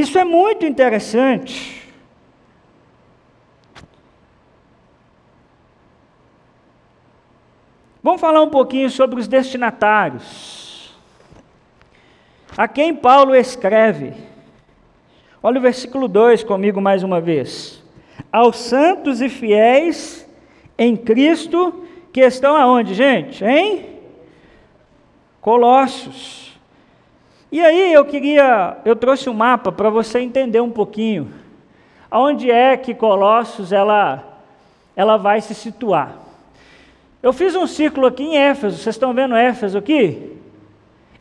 Isso 0.00 0.18
é 0.18 0.24
muito 0.24 0.64
interessante. 0.64 1.78
Vamos 8.02 8.18
falar 8.18 8.40
um 8.40 8.48
pouquinho 8.48 8.88
sobre 8.88 9.20
os 9.20 9.28
destinatários. 9.28 10.98
A 12.56 12.66
quem 12.66 12.94
Paulo 12.94 13.34
escreve. 13.34 14.14
Olha 15.42 15.58
o 15.58 15.62
versículo 15.62 16.08
2 16.08 16.44
comigo 16.44 16.80
mais 16.80 17.02
uma 17.02 17.20
vez. 17.20 17.84
Aos 18.32 18.56
santos 18.56 19.20
e 19.20 19.28
fiéis 19.28 20.26
em 20.78 20.96
Cristo 20.96 21.84
que 22.10 22.22
estão 22.22 22.56
aonde, 22.56 22.94
gente? 22.94 23.44
Em 23.44 24.00
Colossos. 25.42 26.49
E 27.52 27.60
aí 27.60 27.92
eu 27.92 28.04
queria, 28.04 28.76
eu 28.84 28.94
trouxe 28.94 29.28
um 29.28 29.34
mapa 29.34 29.72
para 29.72 29.90
você 29.90 30.20
entender 30.20 30.60
um 30.60 30.70
pouquinho 30.70 31.32
aonde 32.10 32.50
é 32.50 32.76
que 32.76 32.94
Colossos 32.94 33.72
ela, 33.72 34.24
ela 34.96 35.16
vai 35.16 35.40
se 35.40 35.54
situar. 35.54 36.16
Eu 37.22 37.32
fiz 37.32 37.54
um 37.54 37.66
círculo 37.66 38.06
aqui 38.06 38.24
em 38.24 38.36
Éfeso, 38.36 38.78
vocês 38.78 38.96
estão 38.96 39.14
vendo 39.14 39.36
Éfeso 39.36 39.78
aqui? 39.78 40.36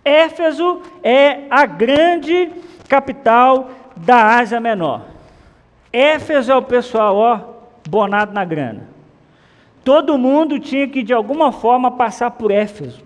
Éfeso 0.04 0.82
é 1.04 1.42
a 1.50 1.66
grande 1.66 2.52
capital 2.88 3.70
da 3.96 4.38
Ásia 4.38 4.60
Menor. 4.60 5.02
Éfeso 5.92 6.52
é 6.52 6.56
o 6.56 6.62
pessoal, 6.62 7.16
ó, 7.16 7.40
bonado 7.88 8.34
na 8.34 8.46
grana. 8.46 8.88
Todo 9.84 10.18
mundo 10.18 10.60
tinha 10.60 10.88
que 10.88 11.04
de 11.04 11.14
alguma 11.14 11.52
forma 11.52 11.92
passar 11.92 12.32
por 12.32 12.50
Éfeso. 12.50 13.04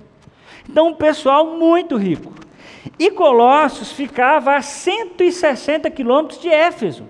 Então, 0.70 0.90
um 0.90 0.94
pessoal 0.94 1.58
muito 1.58 1.98
rico. 1.98 2.32
E 3.00 3.12
Colossos 3.12 3.92
ficava 3.92 4.56
a 4.56 4.62
160 4.62 5.90
quilômetros 5.90 6.40
de 6.40 6.50
Éfeso. 6.50 7.06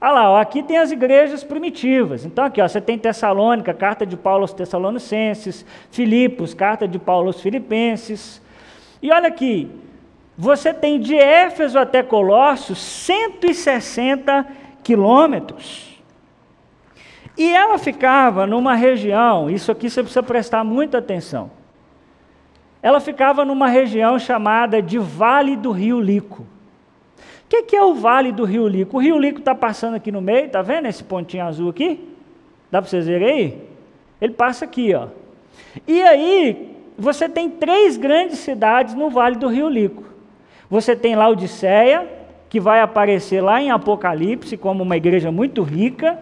Olha 0.00 0.12
lá, 0.12 0.30
ó, 0.30 0.40
aqui 0.40 0.62
tem 0.62 0.78
as 0.78 0.92
igrejas 0.92 1.42
primitivas. 1.42 2.24
Então, 2.24 2.44
aqui 2.44 2.62
ó, 2.62 2.68
você 2.68 2.80
tem 2.80 2.96
Tessalônica, 2.96 3.74
carta 3.74 4.06
de 4.06 4.16
Paulo 4.16 4.42
aos 4.42 4.52
Tessalonicenses, 4.52 5.66
Filipos, 5.90 6.54
carta 6.54 6.86
de 6.86 6.98
Paulo 6.98 7.26
aos 7.26 7.40
Filipenses. 7.40 8.40
E 9.02 9.10
olha 9.10 9.28
aqui, 9.28 9.70
você 10.36 10.72
tem 10.72 11.00
de 11.00 11.16
Éfeso 11.16 11.78
até 11.78 12.02
Colossos 12.02 12.78
160 12.78 14.46
quilômetros. 14.84 16.00
E 17.36 17.54
ela 17.54 17.76
ficava 17.78 18.46
numa 18.46 18.74
região, 18.74 19.50
isso 19.50 19.70
aqui 19.70 19.90
você 19.90 20.02
precisa 20.02 20.22
prestar 20.22 20.64
muita 20.64 20.98
atenção 20.98 21.50
ela 22.82 23.00
ficava 23.00 23.44
numa 23.44 23.68
região 23.68 24.18
chamada 24.18 24.80
de 24.80 24.98
Vale 24.98 25.56
do 25.56 25.72
Rio 25.72 26.00
Lico. 26.00 26.42
O 26.42 27.48
que, 27.48 27.62
que, 27.62 27.76
é 27.76 27.82
o 27.82 27.94
Vale 27.94 28.30
do 28.30 28.44
Rio 28.44 28.68
Lico? 28.68 28.96
O 28.98 29.00
Rio 29.00 29.18
Lico 29.18 29.38
está 29.38 29.54
passando 29.54 29.94
aqui 29.94 30.12
no 30.12 30.20
meio, 30.20 30.46
está 30.46 30.62
vendo 30.62 30.86
esse 30.86 31.02
pontinho 31.02 31.44
azul 31.44 31.70
aqui? 31.70 32.08
Dá 32.70 32.80
para 32.80 32.90
vocês 32.90 33.06
verem 33.06 33.28
aí? 33.28 33.62
Ele 34.20 34.34
passa 34.34 34.64
aqui, 34.64 34.94
ó. 34.94 35.08
E 35.86 36.02
aí, 36.02 36.76
você 36.96 37.28
tem 37.28 37.48
três 37.48 37.96
grandes 37.96 38.38
cidades 38.40 38.94
no 38.94 39.08
Vale 39.08 39.36
do 39.36 39.48
Rio 39.48 39.68
Lico. 39.68 40.04
Você 40.68 40.94
tem 40.94 41.16
Laodiceia, 41.16 42.06
que 42.48 42.60
vai 42.60 42.80
aparecer 42.80 43.40
lá 43.40 43.60
em 43.60 43.70
Apocalipse 43.70 44.56
como 44.56 44.82
uma 44.82 44.96
igreja 44.96 45.32
muito 45.32 45.62
rica. 45.62 46.18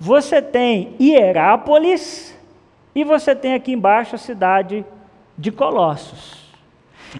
Você 0.00 0.40
tem 0.40 0.94
Hierápolis 1.00 2.36
e 2.94 3.04
você 3.04 3.34
tem 3.34 3.54
aqui 3.54 3.72
embaixo 3.72 4.14
a 4.14 4.18
cidade 4.18 4.84
de 5.38 5.52
Colossos. 5.52 6.36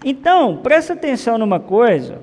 Então, 0.03 0.57
presta 0.57 0.93
atenção 0.93 1.37
numa 1.37 1.59
coisa, 1.59 2.21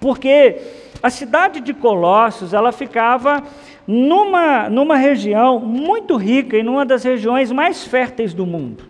porque 0.00 0.56
a 1.02 1.10
cidade 1.10 1.60
de 1.60 1.74
Colossos, 1.74 2.54
ela 2.54 2.72
ficava 2.72 3.42
numa, 3.86 4.68
numa 4.68 4.96
região 4.96 5.60
muito 5.60 6.16
rica 6.16 6.56
e 6.56 6.62
numa 6.62 6.84
das 6.84 7.04
regiões 7.04 7.52
mais 7.52 7.84
férteis 7.84 8.32
do 8.32 8.46
mundo. 8.46 8.84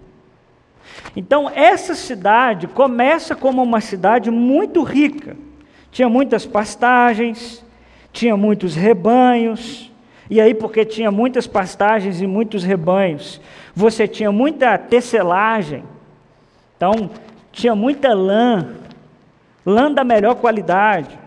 Então, 1.17 1.51
essa 1.53 1.95
cidade 1.95 2.69
começa 2.69 3.35
como 3.35 3.63
uma 3.63 3.81
cidade 3.81 4.31
muito 4.31 4.83
rica. 4.83 5.37
Tinha 5.91 6.09
muitas 6.09 6.47
pastagens, 6.47 7.65
tinha 8.13 8.37
muitos 8.37 8.75
rebanhos, 8.75 9.91
e 10.29 10.41
aí, 10.41 10.55
porque 10.55 10.85
tinha 10.85 11.11
muitas 11.11 11.49
pastagens 11.49 12.21
e 12.21 12.27
muitos 12.27 12.63
rebanhos, 12.63 13.41
você 13.75 14.07
tinha 14.07 14.31
muita 14.31 14.79
tecelagem, 14.79 15.83
então 16.81 17.11
tinha 17.53 17.75
muita 17.75 18.15
lã, 18.15 18.69
lã 19.67 19.93
da 19.93 20.03
melhor 20.03 20.37
qualidade. 20.37 21.19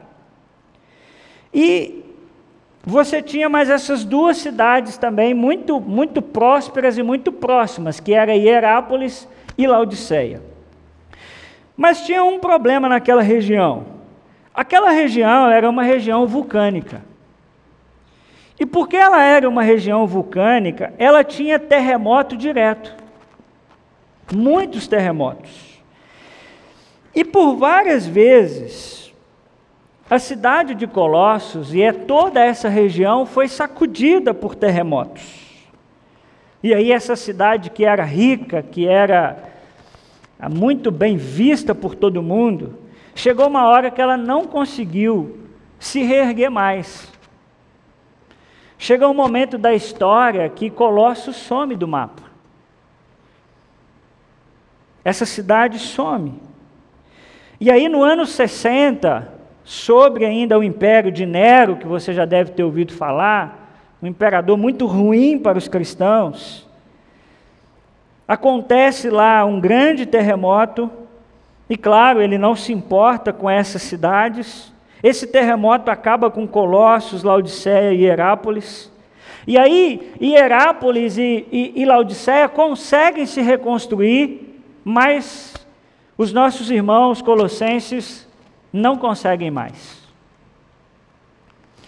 E 1.53 2.03
você 2.83 3.21
tinha 3.21 3.47
mais 3.47 3.69
essas 3.69 4.03
duas 4.03 4.37
cidades 4.37 4.97
também 4.97 5.31
muito, 5.35 5.79
muito 5.79 6.23
prósperas 6.23 6.97
e 6.97 7.03
muito 7.03 7.31
próximas, 7.31 7.99
que 7.99 8.15
era 8.15 8.33
Hierápolis 8.33 9.27
e 9.55 9.67
Laodiceia. 9.67 10.41
Mas 11.77 12.03
tinha 12.03 12.23
um 12.23 12.39
problema 12.39 12.89
naquela 12.89 13.21
região. 13.21 13.85
Aquela 14.55 14.89
região 14.89 15.51
era 15.51 15.69
uma 15.69 15.83
região 15.83 16.25
vulcânica. 16.25 17.03
E 18.59 18.65
porque 18.65 18.97
ela 18.97 19.21
era 19.21 19.47
uma 19.47 19.61
região 19.61 20.07
vulcânica, 20.07 20.95
ela 20.97 21.23
tinha 21.23 21.59
terremoto 21.59 22.35
direto. 22.35 23.02
Muitos 24.31 24.87
terremotos. 24.87 25.81
E 27.15 27.23
por 27.23 27.55
várias 27.55 28.05
vezes, 28.05 29.13
a 30.09 30.19
cidade 30.19 30.75
de 30.75 30.87
Colossos 30.87 31.73
e 31.73 31.81
é 31.81 31.91
toda 31.91 32.39
essa 32.39 32.69
região 32.69 33.25
foi 33.25 33.47
sacudida 33.47 34.33
por 34.33 34.55
terremotos. 34.55 35.43
E 36.61 36.73
aí 36.73 36.91
essa 36.91 37.15
cidade 37.15 37.69
que 37.69 37.83
era 37.83 38.03
rica, 38.03 38.61
que 38.63 38.87
era 38.87 39.37
ah, 40.39 40.49
muito 40.49 40.91
bem 40.91 41.17
vista 41.17 41.75
por 41.75 41.95
todo 41.95 42.23
mundo, 42.23 42.77
chegou 43.13 43.47
uma 43.47 43.67
hora 43.67 43.91
que 43.91 44.01
ela 44.01 44.17
não 44.17 44.45
conseguiu 44.45 45.39
se 45.79 46.03
reerguer 46.03 46.49
mais. 46.49 47.11
Chega 48.77 49.07
um 49.07 49.13
momento 49.13 49.57
da 49.57 49.73
história 49.73 50.49
que 50.49 50.69
Colossos 50.69 51.35
some 51.35 51.75
do 51.75 51.87
mapa. 51.87 52.32
Essa 55.03 55.25
cidade 55.25 55.79
some. 55.79 56.41
E 57.59 57.71
aí 57.71 57.87
no 57.87 58.03
ano 58.03 58.25
60, 58.25 59.27
sobre 59.63 60.25
ainda 60.25 60.57
o 60.57 60.63
império 60.63 61.11
de 61.11 61.25
Nero, 61.25 61.77
que 61.77 61.87
você 61.87 62.13
já 62.13 62.25
deve 62.25 62.51
ter 62.51 62.63
ouvido 62.63 62.93
falar, 62.93 63.63
um 64.01 64.07
imperador 64.07 64.57
muito 64.57 64.85
ruim 64.85 65.37
para 65.37 65.57
os 65.57 65.67
cristãos. 65.67 66.67
Acontece 68.27 69.09
lá 69.09 69.45
um 69.45 69.59
grande 69.59 70.05
terremoto, 70.05 70.89
e 71.69 71.77
claro, 71.77 72.21
ele 72.21 72.37
não 72.37 72.55
se 72.55 72.73
importa 72.73 73.31
com 73.31 73.49
essas 73.49 73.81
cidades. 73.81 74.73
Esse 75.01 75.27
terremoto 75.27 75.89
acaba 75.89 76.29
com 76.29 76.47
Colossos, 76.47 77.23
Laodiceia 77.23 77.93
e 77.93 78.05
Herápolis. 78.05 78.91
E 79.45 79.57
aí, 79.57 80.13
Hierápolis 80.21 81.17
e, 81.17 81.45
e, 81.51 81.73
e 81.75 81.85
Laodiceia 81.85 82.47
conseguem 82.47 83.25
se 83.25 83.41
reconstruir, 83.41 84.52
mas 84.83 85.53
os 86.17 86.31
nossos 86.33 86.69
irmãos 86.69 87.21
colossenses 87.21 88.27
não 88.71 88.97
conseguem 88.97 89.51
mais. 89.51 90.01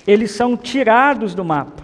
Eles 0.08 0.31
são 0.31 0.55
tirados 0.55 1.34
do 1.34 1.43
mapa. 1.43 1.84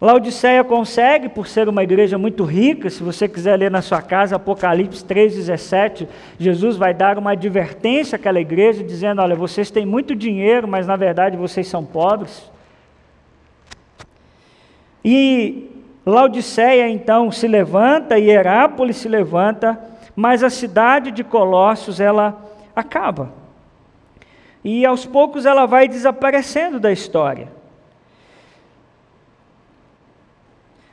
Laodiceia 0.00 0.62
consegue, 0.62 1.28
por 1.28 1.48
ser 1.48 1.68
uma 1.68 1.82
igreja 1.82 2.16
muito 2.16 2.44
rica, 2.44 2.88
se 2.88 3.02
você 3.02 3.28
quiser 3.28 3.56
ler 3.56 3.70
na 3.70 3.82
sua 3.82 4.00
casa 4.00 4.36
Apocalipse 4.36 5.04
3,17, 5.04 6.06
Jesus 6.38 6.76
vai 6.76 6.94
dar 6.94 7.18
uma 7.18 7.32
advertência 7.32 8.14
àquela 8.14 8.40
igreja, 8.40 8.84
dizendo: 8.84 9.20
Olha, 9.20 9.34
vocês 9.34 9.72
têm 9.72 9.84
muito 9.84 10.14
dinheiro, 10.14 10.68
mas 10.68 10.86
na 10.86 10.94
verdade 10.94 11.36
vocês 11.36 11.66
são 11.66 11.84
pobres. 11.84 12.48
E 15.04 15.77
Laodiceia 16.08 16.88
então 16.88 17.30
se 17.30 17.46
levanta, 17.46 18.18
e 18.18 18.30
Herápolis 18.30 18.96
se 18.96 19.08
levanta, 19.08 19.78
mas 20.16 20.42
a 20.42 20.50
cidade 20.50 21.10
de 21.10 21.22
Colossos 21.22 22.00
ela 22.00 22.42
acaba. 22.74 23.32
E 24.64 24.86
aos 24.86 25.04
poucos 25.04 25.44
ela 25.46 25.66
vai 25.66 25.86
desaparecendo 25.86 26.80
da 26.80 26.90
história. 26.90 27.48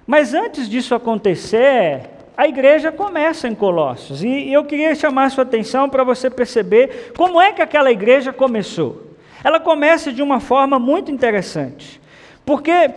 Mas 0.05 0.33
antes 0.33 0.69
disso 0.69 0.93
acontecer, 0.93 2.09
a 2.37 2.47
igreja 2.47 2.91
começa 2.91 3.47
em 3.47 3.55
Colossos. 3.55 4.23
E 4.23 4.51
eu 4.51 4.65
queria 4.65 4.93
chamar 4.93 5.31
sua 5.31 5.43
atenção 5.43 5.89
para 5.89 6.03
você 6.03 6.29
perceber 6.29 7.13
como 7.17 7.41
é 7.41 7.53
que 7.53 7.61
aquela 7.61 7.91
igreja 7.91 8.31
começou. 8.31 9.15
Ela 9.43 9.59
começa 9.59 10.11
de 10.11 10.21
uma 10.21 10.39
forma 10.39 10.77
muito 10.77 11.09
interessante. 11.09 12.01
Porque 12.45 12.91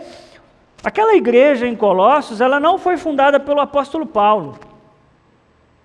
aquela 0.83 1.15
igreja 1.15 1.67
em 1.67 1.75
Colossos, 1.75 2.41
ela 2.41 2.59
não 2.59 2.77
foi 2.77 2.97
fundada 2.97 3.39
pelo 3.39 3.59
apóstolo 3.59 4.05
Paulo. 4.05 4.57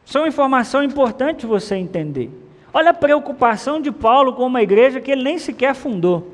Isso 0.04 0.18
é 0.18 0.20
uma 0.20 0.28
informação 0.28 0.82
importante 0.82 1.46
você 1.46 1.76
entender. 1.76 2.30
Olha 2.72 2.90
a 2.90 2.94
preocupação 2.94 3.80
de 3.80 3.90
Paulo 3.92 4.32
com 4.32 4.46
uma 4.46 4.62
igreja 4.62 5.00
que 5.00 5.10
ele 5.10 5.22
nem 5.22 5.38
sequer 5.38 5.74
fundou. 5.74 6.32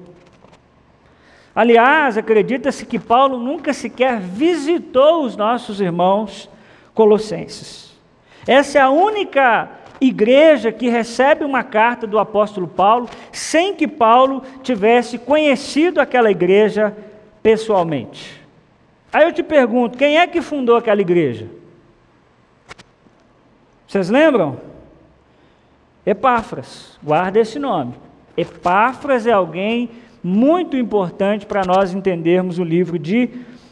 Aliás, 1.54 2.16
acredita-se 2.16 2.86
que 2.86 2.98
Paulo 2.98 3.38
nunca 3.38 3.72
sequer 3.72 4.18
visitou 4.20 5.24
os 5.24 5.36
nossos 5.36 5.80
irmãos 5.80 6.48
colossenses. 6.94 7.94
Essa 8.46 8.78
é 8.78 8.80
a 8.80 8.90
única 8.90 9.68
igreja 10.00 10.72
que 10.72 10.88
recebe 10.88 11.44
uma 11.44 11.62
carta 11.62 12.06
do 12.06 12.18
apóstolo 12.18 12.66
Paulo 12.66 13.08
sem 13.30 13.74
que 13.74 13.86
Paulo 13.86 14.42
tivesse 14.62 15.18
conhecido 15.18 16.00
aquela 16.00 16.30
igreja 16.30 16.96
pessoalmente. 17.42 18.39
Aí 19.12 19.24
eu 19.24 19.32
te 19.32 19.42
pergunto: 19.42 19.98
quem 19.98 20.18
é 20.18 20.26
que 20.26 20.40
fundou 20.40 20.76
aquela 20.76 21.00
igreja? 21.00 21.46
Vocês 23.86 24.08
lembram? 24.08 24.60
Epáfras, 26.06 26.98
guarda 27.02 27.40
esse 27.40 27.58
nome. 27.58 27.94
Epáfras 28.36 29.26
é 29.26 29.32
alguém 29.32 29.90
muito 30.22 30.76
importante 30.76 31.44
para 31.44 31.64
nós 31.64 31.92
entendermos 31.92 32.58
o 32.58 32.64
livro 32.64 32.98
de 32.98 33.28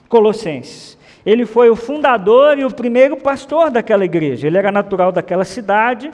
Colossenses. 0.09 0.99
Ele 1.25 1.47
foi 1.47 1.71
o 1.71 1.77
fundador 1.77 2.59
e 2.59 2.65
o 2.65 2.71
primeiro 2.71 3.17
pastor 3.17 3.71
daquela 3.71 4.05
igreja. 4.05 4.47
Ele 4.47 4.59
era 4.59 4.73
natural 4.73 5.13
daquela 5.13 5.45
cidade. 5.45 6.11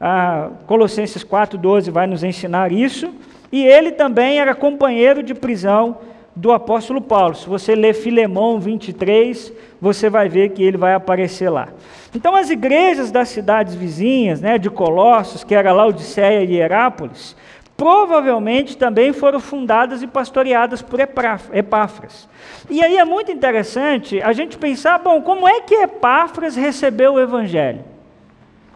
Ah, 0.00 0.50
Colossenses 0.66 1.24
4,12 1.24 1.90
vai 1.90 2.06
nos 2.06 2.22
ensinar 2.22 2.70
isso. 2.70 3.12
E 3.50 3.64
ele 3.64 3.92
também 3.92 4.38
era 4.38 4.54
companheiro 4.54 5.22
de 5.22 5.34
prisão 5.34 5.98
do 6.36 6.52
apóstolo 6.52 7.00
Paulo. 7.00 7.34
Se 7.34 7.48
você 7.48 7.74
ler 7.74 7.94
Filemão 7.94 8.60
23, 8.60 9.50
você 9.80 10.10
vai 10.10 10.28
ver 10.28 10.50
que 10.50 10.62
ele 10.62 10.76
vai 10.76 10.92
aparecer 10.92 11.48
lá. 11.48 11.68
Então, 12.14 12.36
as 12.36 12.50
igrejas 12.50 13.10
das 13.10 13.28
cidades 13.30 13.74
vizinhas, 13.74 14.40
né, 14.40 14.58
de 14.58 14.68
Colossos, 14.68 15.42
que 15.42 15.54
era 15.54 15.72
Laodiceia 15.72 16.44
e 16.44 16.56
Herápolis, 16.56 17.34
provavelmente 17.74 18.76
também 18.76 19.12
foram 19.12 19.40
fundadas 19.40 20.02
e 20.02 20.06
pastoreadas 20.06 20.82
por 20.82 21.00
Epáfras. 21.00 22.28
E 22.68 22.82
aí 22.82 22.96
é 22.96 23.04
muito 23.04 23.32
interessante 23.32 24.20
a 24.20 24.32
gente 24.32 24.58
pensar, 24.58 24.98
bom, 24.98 25.22
como 25.22 25.48
é 25.48 25.62
que 25.62 25.74
Epáfras 25.74 26.54
recebeu 26.54 27.14
o 27.14 27.20
evangelho? 27.20 27.95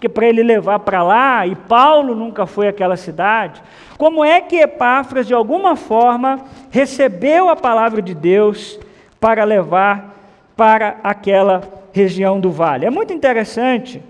Porque 0.01 0.09
para 0.09 0.27
ele 0.27 0.43
levar 0.43 0.79
para 0.79 1.03
lá, 1.03 1.47
e 1.47 1.55
Paulo 1.55 2.15
nunca 2.15 2.47
foi 2.47 2.67
àquela 2.67 2.97
cidade, 2.97 3.63
como 3.99 4.25
é 4.25 4.41
que 4.41 4.57
Epáfras, 4.57 5.27
de 5.27 5.35
alguma 5.35 5.77
forma, 5.77 6.41
recebeu 6.71 7.51
a 7.51 7.55
palavra 7.55 8.01
de 8.01 8.15
Deus 8.15 8.81
para 9.21 9.45
levar 9.45 10.17
para 10.57 10.97
aquela 11.05 11.61
região 11.93 12.41
do 12.41 12.51
vale? 12.51 12.87
É 12.87 12.91
muito 12.91 13.13
interessante, 13.13 14.03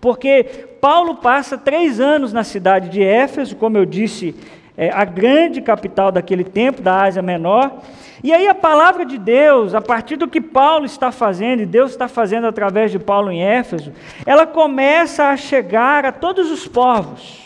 porque 0.00 0.44
Paulo 0.80 1.16
passa 1.16 1.58
três 1.58 2.00
anos 2.00 2.32
na 2.32 2.42
cidade 2.42 2.88
de 2.88 3.02
Éfeso, 3.02 3.54
como 3.54 3.76
eu 3.76 3.84
disse, 3.84 4.34
é, 4.78 4.90
a 4.90 5.04
grande 5.04 5.60
capital 5.60 6.12
daquele 6.12 6.44
tempo, 6.44 6.80
da 6.80 7.02
Ásia 7.02 7.20
Menor. 7.20 7.78
E 8.22 8.32
aí 8.32 8.46
a 8.46 8.54
palavra 8.54 9.04
de 9.04 9.18
Deus, 9.18 9.74
a 9.74 9.80
partir 9.80 10.14
do 10.14 10.28
que 10.28 10.40
Paulo 10.40 10.86
está 10.86 11.10
fazendo, 11.10 11.62
e 11.62 11.66
Deus 11.66 11.90
está 11.90 12.06
fazendo 12.06 12.46
através 12.46 12.92
de 12.92 12.98
Paulo 12.98 13.32
em 13.32 13.42
Éfeso, 13.42 13.92
ela 14.24 14.46
começa 14.46 15.30
a 15.30 15.36
chegar 15.36 16.04
a 16.04 16.12
todos 16.12 16.48
os 16.52 16.68
povos. 16.68 17.44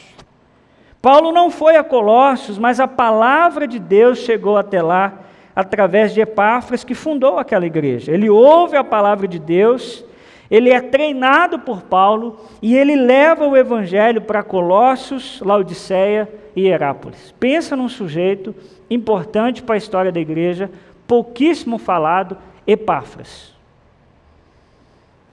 Paulo 1.00 1.32
não 1.32 1.50
foi 1.50 1.76
a 1.76 1.82
Colossos, 1.82 2.58
mas 2.58 2.78
a 2.78 2.86
palavra 2.86 3.66
de 3.66 3.78
Deus 3.78 4.18
chegou 4.18 4.58
até 4.58 4.82
lá 4.82 5.14
através 5.56 6.14
de 6.14 6.20
Epáfras, 6.20 6.84
que 6.84 6.94
fundou 6.94 7.38
aquela 7.38 7.66
igreja. 7.66 8.12
Ele 8.12 8.28
ouve 8.28 8.76
a 8.76 8.84
palavra 8.84 9.26
de 9.26 9.38
Deus, 9.38 10.04
ele 10.52 10.68
é 10.68 10.82
treinado 10.82 11.58
por 11.58 11.80
Paulo 11.80 12.38
e 12.60 12.76
ele 12.76 12.94
leva 12.94 13.46
o 13.46 13.56
evangelho 13.56 14.20
para 14.20 14.42
Colossos, 14.42 15.40
Laodiceia 15.40 16.28
e 16.54 16.66
Herápolis. 16.66 17.34
Pensa 17.40 17.74
num 17.74 17.88
sujeito 17.88 18.54
importante 18.90 19.62
para 19.62 19.76
a 19.76 19.78
história 19.78 20.12
da 20.12 20.20
igreja, 20.20 20.70
pouquíssimo 21.06 21.78
falado, 21.78 22.36
Epáfras. 22.66 23.54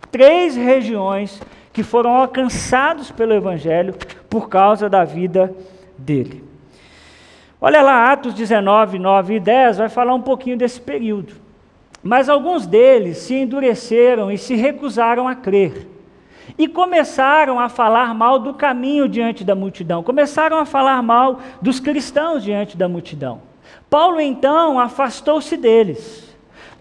Três 0.10 0.56
regiões 0.56 1.42
que 1.74 1.84
foram 1.84 2.16
alcançados 2.16 3.12
pelo 3.12 3.34
Evangelho 3.34 3.96
por 4.30 4.48
causa 4.48 4.88
da 4.88 5.04
vida 5.04 5.54
dele. 5.98 6.46
Olha 7.60 7.82
lá, 7.82 8.10
Atos 8.10 8.34
19, 8.34 8.98
9 8.98 9.36
e 9.36 9.40
10 9.42 9.80
vai 9.80 9.90
falar 9.90 10.14
um 10.14 10.22
pouquinho 10.22 10.56
desse 10.56 10.80
período. 10.80 11.49
Mas 12.02 12.30
alguns 12.30 12.66
deles 12.66 13.18
se 13.18 13.36
endureceram 13.36 14.32
e 14.32 14.38
se 14.38 14.56
recusaram 14.56 15.28
a 15.28 15.36
crer. 15.36 15.88
E 16.58 16.68
começaram 16.68 17.60
a 17.60 17.70
falar 17.70 18.14
mal 18.14 18.40
do 18.40 18.54
caminho 18.54 19.08
diante 19.08 19.44
da 19.44 19.56
multidão, 19.56 20.02
começaram 20.02 20.58
a 20.58 20.66
falar 20.66 21.02
mal 21.02 21.40
dos 21.62 21.80
cristãos 21.80 22.44
diante 22.44 22.76
da 22.76 22.90
multidão. 22.90 23.42
Paulo 23.90 24.20
então 24.20 24.80
afastou-se 24.80 25.56
deles, 25.56 26.36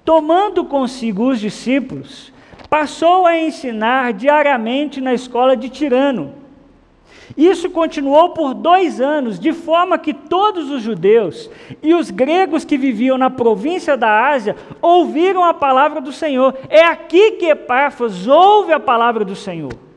tomando 0.04 0.64
consigo 0.64 1.28
os 1.28 1.38
discípulos, 1.38 2.32
passou 2.68 3.26
a 3.26 3.38
ensinar 3.38 4.12
diariamente 4.12 5.00
na 5.00 5.14
escola 5.14 5.56
de 5.56 5.68
Tirano. 5.68 6.34
Isso 7.36 7.70
continuou 7.70 8.30
por 8.30 8.54
dois 8.54 9.00
anos, 9.00 9.38
de 9.38 9.52
forma 9.52 9.98
que 9.98 10.14
todos 10.14 10.70
os 10.70 10.82
judeus 10.82 11.50
e 11.82 11.94
os 11.94 12.10
gregos 12.10 12.64
que 12.64 12.78
viviam 12.78 13.18
na 13.18 13.30
província 13.30 13.96
da 13.96 14.28
Ásia 14.30 14.56
ouviram 14.80 15.44
a 15.44 15.54
palavra 15.54 16.00
do 16.00 16.12
Senhor. 16.12 16.54
É 16.68 16.84
aqui 16.84 17.32
que 17.32 17.46
Epáfras 17.46 18.26
ouve 18.26 18.72
a 18.72 18.80
palavra 18.80 19.24
do 19.24 19.36
Senhor. 19.36 19.87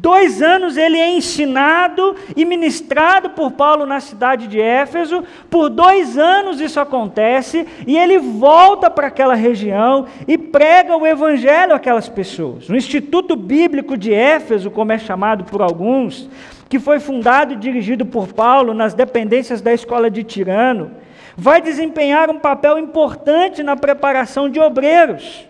Dois 0.00 0.40
anos 0.40 0.76
ele 0.76 0.96
é 0.96 1.10
ensinado 1.10 2.14
e 2.36 2.44
ministrado 2.44 3.30
por 3.30 3.50
Paulo 3.50 3.84
na 3.84 3.98
cidade 3.98 4.46
de 4.46 4.60
Éfeso. 4.60 5.24
Por 5.50 5.68
dois 5.68 6.16
anos 6.16 6.60
isso 6.60 6.78
acontece 6.78 7.66
e 7.84 7.98
ele 7.98 8.16
volta 8.16 8.88
para 8.88 9.08
aquela 9.08 9.34
região 9.34 10.06
e 10.28 10.38
prega 10.38 10.96
o 10.96 11.04
evangelho 11.04 11.74
àquelas 11.74 12.08
pessoas. 12.08 12.68
O 12.68 12.76
Instituto 12.76 13.34
Bíblico 13.34 13.96
de 13.96 14.14
Éfeso, 14.14 14.70
como 14.70 14.92
é 14.92 14.98
chamado 14.98 15.42
por 15.42 15.60
alguns, 15.60 16.30
que 16.68 16.78
foi 16.78 17.00
fundado 17.00 17.54
e 17.54 17.56
dirigido 17.56 18.06
por 18.06 18.28
Paulo 18.28 18.72
nas 18.72 18.94
dependências 18.94 19.60
da 19.60 19.72
escola 19.72 20.08
de 20.08 20.22
Tirano, 20.22 20.92
vai 21.36 21.60
desempenhar 21.60 22.30
um 22.30 22.38
papel 22.38 22.78
importante 22.78 23.64
na 23.64 23.74
preparação 23.74 24.48
de 24.48 24.60
obreiros 24.60 25.47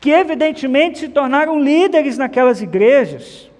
que 0.00 0.10
evidentemente 0.10 1.00
se 1.00 1.08
tornaram 1.08 1.60
líderes 1.60 2.16
naquelas 2.16 2.62
igrejas. 2.62 3.50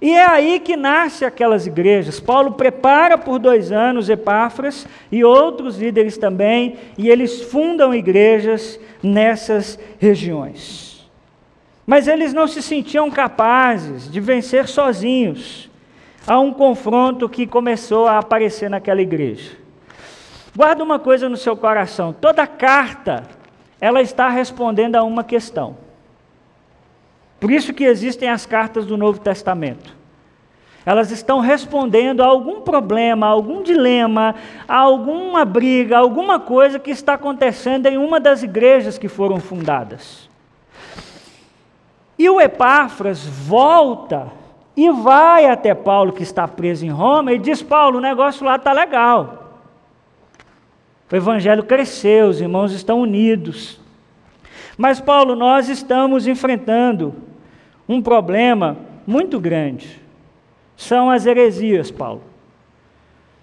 E 0.00 0.14
é 0.14 0.24
aí 0.24 0.60
que 0.60 0.76
nasce 0.76 1.24
aquelas 1.24 1.66
igrejas. 1.66 2.18
Paulo 2.18 2.52
prepara 2.52 3.18
por 3.18 3.38
dois 3.38 3.70
anos 3.70 4.08
Epáfras 4.08 4.86
e 5.12 5.22
outros 5.22 5.76
líderes 5.76 6.16
também, 6.16 6.78
e 6.96 7.10
eles 7.10 7.42
fundam 7.42 7.94
igrejas 7.94 8.80
nessas 9.02 9.78
regiões. 9.98 11.10
Mas 11.86 12.06
eles 12.06 12.32
não 12.32 12.46
se 12.46 12.62
sentiam 12.62 13.10
capazes 13.10 14.10
de 14.10 14.20
vencer 14.20 14.68
sozinhos 14.68 15.68
a 16.26 16.38
um 16.38 16.52
confronto 16.52 17.28
que 17.28 17.46
começou 17.46 18.06
a 18.06 18.18
aparecer 18.18 18.70
naquela 18.70 19.02
igreja. 19.02 19.58
Guarda 20.56 20.82
uma 20.82 20.98
coisa 20.98 21.28
no 21.28 21.36
seu 21.36 21.56
coração: 21.56 22.12
toda 22.12 22.46
carta 22.46 23.39
ela 23.80 24.02
está 24.02 24.28
respondendo 24.28 24.96
a 24.96 25.02
uma 25.02 25.24
questão. 25.24 25.76
Por 27.38 27.50
isso 27.50 27.72
que 27.72 27.84
existem 27.84 28.28
as 28.28 28.44
cartas 28.44 28.84
do 28.84 28.96
Novo 28.96 29.18
Testamento. 29.18 29.96
Elas 30.84 31.10
estão 31.10 31.40
respondendo 31.40 32.22
a 32.22 32.26
algum 32.26 32.60
problema, 32.60 33.26
a 33.26 33.30
algum 33.30 33.62
dilema, 33.62 34.34
a 34.68 34.76
alguma 34.76 35.44
briga, 35.44 35.96
a 35.96 36.00
alguma 36.00 36.38
coisa 36.40 36.78
que 36.78 36.90
está 36.90 37.14
acontecendo 37.14 37.86
em 37.86 37.96
uma 37.96 38.18
das 38.18 38.42
igrejas 38.42 38.98
que 38.98 39.08
foram 39.08 39.40
fundadas. 39.40 40.28
E 42.18 42.28
o 42.28 42.40
Epáfras 42.40 43.24
volta 43.24 44.28
e 44.76 44.90
vai 44.90 45.46
até 45.46 45.74
Paulo, 45.74 46.12
que 46.12 46.22
está 46.22 46.46
preso 46.46 46.84
em 46.84 46.90
Roma, 46.90 47.32
e 47.32 47.38
diz: 47.38 47.62
Paulo, 47.62 47.98
o 47.98 48.02
negócio 48.02 48.44
lá 48.44 48.56
está 48.56 48.72
legal. 48.72 49.39
O 51.10 51.16
evangelho 51.16 51.64
cresceu, 51.64 52.28
os 52.28 52.40
irmãos 52.40 52.72
estão 52.72 53.00
unidos. 53.00 53.80
Mas, 54.78 55.00
Paulo, 55.00 55.34
nós 55.34 55.68
estamos 55.68 56.26
enfrentando 56.26 57.14
um 57.88 58.00
problema 58.00 58.76
muito 59.06 59.40
grande. 59.40 60.00
São 60.76 61.10
as 61.10 61.26
heresias, 61.26 61.90
Paulo. 61.90 62.22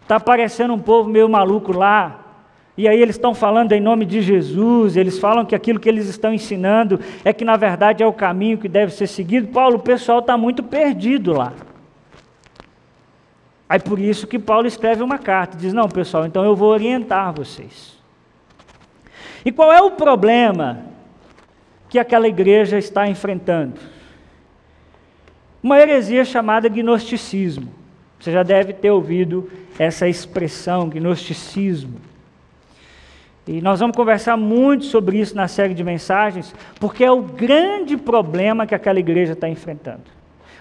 Está 0.02 0.16
aparecendo 0.16 0.74
um 0.74 0.80
povo 0.80 1.10
meio 1.10 1.28
maluco 1.28 1.74
lá, 1.74 2.28
e 2.78 2.88
aí 2.88 3.02
eles 3.02 3.16
estão 3.16 3.34
falando 3.34 3.74
em 3.74 3.82
nome 3.82 4.06
de 4.06 4.22
Jesus, 4.22 4.96
eles 4.96 5.20
falam 5.20 5.44
que 5.44 5.56
aquilo 5.56 5.80
que 5.80 5.90
eles 5.90 6.08
estão 6.08 6.32
ensinando 6.32 7.00
é 7.26 7.34
que 7.34 7.44
na 7.44 7.58
verdade 7.58 8.04
é 8.04 8.08
o 8.08 8.14
caminho 8.14 8.58
que 8.58 8.70
deve 8.70 8.94
ser 8.94 9.08
seguido. 9.08 9.48
Paulo, 9.48 9.78
o 9.78 9.82
pessoal 9.82 10.20
está 10.20 10.38
muito 10.38 10.64
perdido 10.64 11.34
lá. 11.34 11.52
Aí 13.70 13.80
por 13.80 14.00
isso 14.00 14.28
que 14.28 14.40
Paulo 14.40 14.68
escreve 14.68 15.04
uma 15.04 15.18
carta, 15.18 15.58
diz: 15.58 15.74
"Não, 15.74 15.90
pessoal, 15.90 16.26
então 16.26 16.44
eu 16.44 16.56
vou 16.56 16.70
orientar 16.70 17.34
vocês". 17.34 17.98
E 19.44 19.52
qual 19.52 19.72
é 19.72 19.82
o 19.82 19.92
problema 19.92 20.86
que 21.90 22.00
aquela 22.00 22.28
igreja 22.28 22.78
está 22.78 23.08
enfrentando? 23.08 23.80
Uma 25.62 25.80
heresia 25.80 26.24
chamada 26.24 26.70
gnosticismo. 26.70 27.72
Você 28.20 28.32
já 28.32 28.44
deve 28.44 28.74
ter 28.74 28.92
ouvido 28.92 29.50
essa 29.78 30.08
expressão, 30.08 30.90
gnosticismo. 30.90 32.00
E 33.48 33.62
nós 33.62 33.80
vamos 33.80 33.96
conversar 33.96 34.36
muito 34.36 34.86
sobre 34.86 35.20
isso 35.20 35.36
na 35.36 35.48
série 35.48 35.74
de 35.74 35.84
mensagens, 35.84 36.54
porque 36.80 37.04
é 37.04 37.12
o 37.12 37.22
grande 37.22 37.96
problema 37.96 38.68
que 38.68 38.76
aquela 38.76 39.00
igreja 39.00 39.34
está 39.34 39.48
enfrentando. 39.48 40.04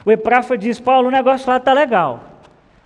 O 0.05 0.13
Eprafa 0.13 0.57
diz: 0.57 0.79
Paulo, 0.79 1.09
o 1.09 1.11
negócio 1.11 1.49
lá 1.51 1.57
está 1.57 1.73
legal. 1.73 2.36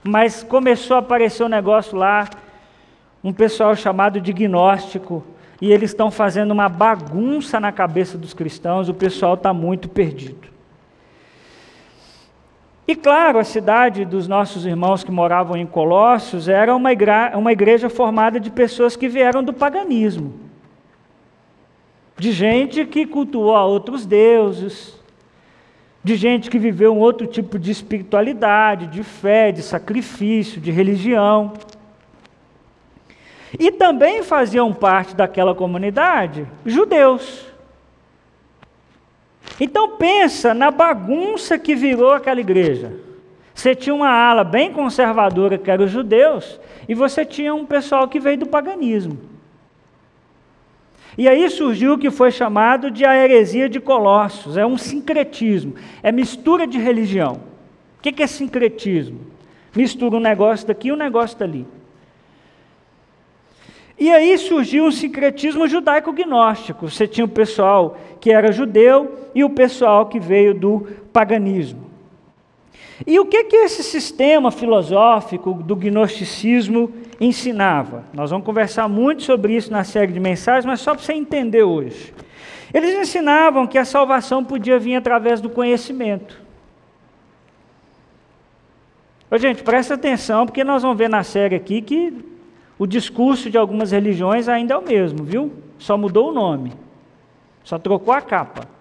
Mas 0.02 0.42
começou 0.42 0.96
a 0.96 1.00
aparecer 1.00 1.44
um 1.44 1.48
negócio 1.48 1.96
lá, 1.96 2.28
um 3.22 3.32
pessoal 3.32 3.76
chamado 3.76 4.20
de 4.20 4.32
gnóstico, 4.32 5.24
e 5.60 5.70
eles 5.70 5.90
estão 5.90 6.10
fazendo 6.10 6.52
uma 6.52 6.68
bagunça 6.68 7.60
na 7.60 7.70
cabeça 7.70 8.16
dos 8.16 8.32
cristãos, 8.32 8.88
o 8.88 8.94
pessoal 8.94 9.34
está 9.34 9.52
muito 9.52 9.88
perdido. 9.88 10.48
E 12.88 12.96
claro, 12.96 13.38
a 13.38 13.44
cidade 13.44 14.04
dos 14.04 14.26
nossos 14.26 14.66
irmãos 14.66 15.04
que 15.04 15.12
moravam 15.12 15.56
em 15.56 15.66
Colossos 15.66 16.48
era 16.48 16.74
uma, 16.74 16.90
igreja, 16.90 17.36
uma 17.36 17.52
igreja 17.52 17.88
formada 17.88 18.40
de 18.40 18.50
pessoas 18.50 18.96
que 18.96 19.06
vieram 19.06 19.44
do 19.44 19.52
paganismo, 19.52 20.34
de 22.18 22.32
gente 22.32 22.84
que 22.86 23.06
cultuou 23.06 23.54
a 23.54 23.64
outros 23.64 24.04
deuses, 24.04 24.99
de 26.02 26.16
gente 26.16 26.48
que 26.48 26.58
viveu 26.58 26.94
um 26.94 26.98
outro 26.98 27.26
tipo 27.26 27.58
de 27.58 27.70
espiritualidade, 27.70 28.86
de 28.86 29.02
fé, 29.02 29.52
de 29.52 29.62
sacrifício, 29.62 30.60
de 30.60 30.70
religião. 30.70 31.52
E 33.58 33.70
também 33.70 34.22
faziam 34.22 34.72
parte 34.72 35.14
daquela 35.14 35.54
comunidade 35.54 36.46
judeus. 36.64 37.46
Então 39.60 39.96
pensa 39.96 40.54
na 40.54 40.70
bagunça 40.70 41.58
que 41.58 41.74
virou 41.74 42.12
aquela 42.12 42.40
igreja. 42.40 42.92
Você 43.54 43.74
tinha 43.74 43.94
uma 43.94 44.08
ala 44.08 44.42
bem 44.42 44.72
conservadora 44.72 45.58
que 45.58 45.70
eram 45.70 45.84
os 45.84 45.90
judeus, 45.90 46.58
e 46.88 46.94
você 46.94 47.26
tinha 47.26 47.54
um 47.54 47.66
pessoal 47.66 48.08
que 48.08 48.18
veio 48.18 48.38
do 48.38 48.46
paganismo. 48.46 49.29
E 51.18 51.29
aí 51.29 51.49
surgiu 51.51 51.94
o 51.94 51.99
que 51.99 52.11
foi 52.11 52.31
chamado 52.31 52.90
de 52.90 53.05
a 53.05 53.16
heresia 53.16 53.68
de 53.68 53.81
Colossos, 53.81 54.57
é 54.57 54.64
um 54.64 54.79
sincretismo, 54.79 55.75
é 56.03 56.12
mistura 56.12 56.66
de 56.66 56.79
religião. 56.79 57.40
O 57.99 58.03
que 58.03 58.23
é 58.23 58.27
sincretismo? 58.27 59.20
Mistura 59.75 60.16
um 60.16 60.20
negócio 60.20 60.66
daqui 60.66 60.88
e 60.88 60.92
um 60.92 60.96
negócio 60.96 61.38
dali. 61.38 61.66
E 63.99 64.11
aí 64.11 64.38
surgiu 64.38 64.87
o 64.87 64.92
sincretismo 64.92 65.68
judaico-gnóstico. 65.68 66.88
Você 66.88 67.07
tinha 67.07 67.25
o 67.25 67.29
pessoal 67.29 67.99
que 68.18 68.33
era 68.33 68.51
judeu 68.51 69.29
e 69.35 69.44
o 69.44 69.51
pessoal 69.51 70.07
que 70.07 70.18
veio 70.18 70.55
do 70.55 70.87
paganismo. 71.12 71.89
E 73.06 73.18
o 73.18 73.24
que, 73.24 73.44
que 73.44 73.56
esse 73.56 73.82
sistema 73.82 74.50
filosófico 74.50 75.54
do 75.54 75.74
gnosticismo 75.74 76.92
ensinava? 77.18 78.04
Nós 78.12 78.30
vamos 78.30 78.44
conversar 78.44 78.88
muito 78.88 79.22
sobre 79.22 79.54
isso 79.54 79.70
na 79.72 79.84
série 79.84 80.12
de 80.12 80.20
mensagens, 80.20 80.66
mas 80.66 80.80
só 80.80 80.94
para 80.94 81.02
você 81.02 81.14
entender 81.14 81.62
hoje. 81.62 82.12
Eles 82.72 82.94
ensinavam 82.94 83.66
que 83.66 83.78
a 83.78 83.84
salvação 83.84 84.44
podia 84.44 84.78
vir 84.78 84.96
através 84.96 85.40
do 85.40 85.48
conhecimento. 85.48 86.40
Ô, 89.30 89.38
gente, 89.38 89.62
presta 89.62 89.94
atenção, 89.94 90.44
porque 90.44 90.62
nós 90.62 90.82
vamos 90.82 90.98
ver 90.98 91.08
na 91.08 91.22
série 91.22 91.54
aqui 91.54 91.80
que 91.80 92.12
o 92.78 92.86
discurso 92.86 93.48
de 93.48 93.56
algumas 93.56 93.92
religiões 93.92 94.48
ainda 94.48 94.74
é 94.74 94.76
o 94.76 94.82
mesmo, 94.82 95.24
viu? 95.24 95.52
Só 95.78 95.96
mudou 95.96 96.30
o 96.30 96.32
nome, 96.32 96.72
só 97.62 97.78
trocou 97.78 98.12
a 98.12 98.20
capa. 98.20 98.79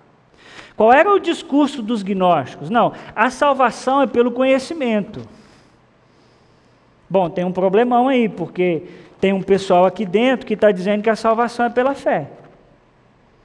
Qual 0.80 0.94
era 0.94 1.14
o 1.14 1.20
discurso 1.20 1.82
dos 1.82 2.02
gnósticos? 2.04 2.70
Não, 2.70 2.94
a 3.14 3.30
salvação 3.30 4.02
é 4.02 4.08
pelo 4.08 4.32
conhecimento. 4.32 5.20
Bom, 7.10 7.30
tem 7.30 7.44
um 7.44 7.52
problemão 7.52 8.08
aí, 8.08 8.30
porque 8.30 8.84
tem 9.20 9.34
um 9.34 9.42
pessoal 9.42 9.86
aqui 9.86 10.06
dentro 10.06 10.46
que 10.46 10.54
está 10.54 10.72
dizendo 10.72 11.04
que 11.04 11.10
a 11.10 11.18
salvação 11.18 11.66
é 11.66 11.70
pela 11.70 11.94
fé. 11.94 12.30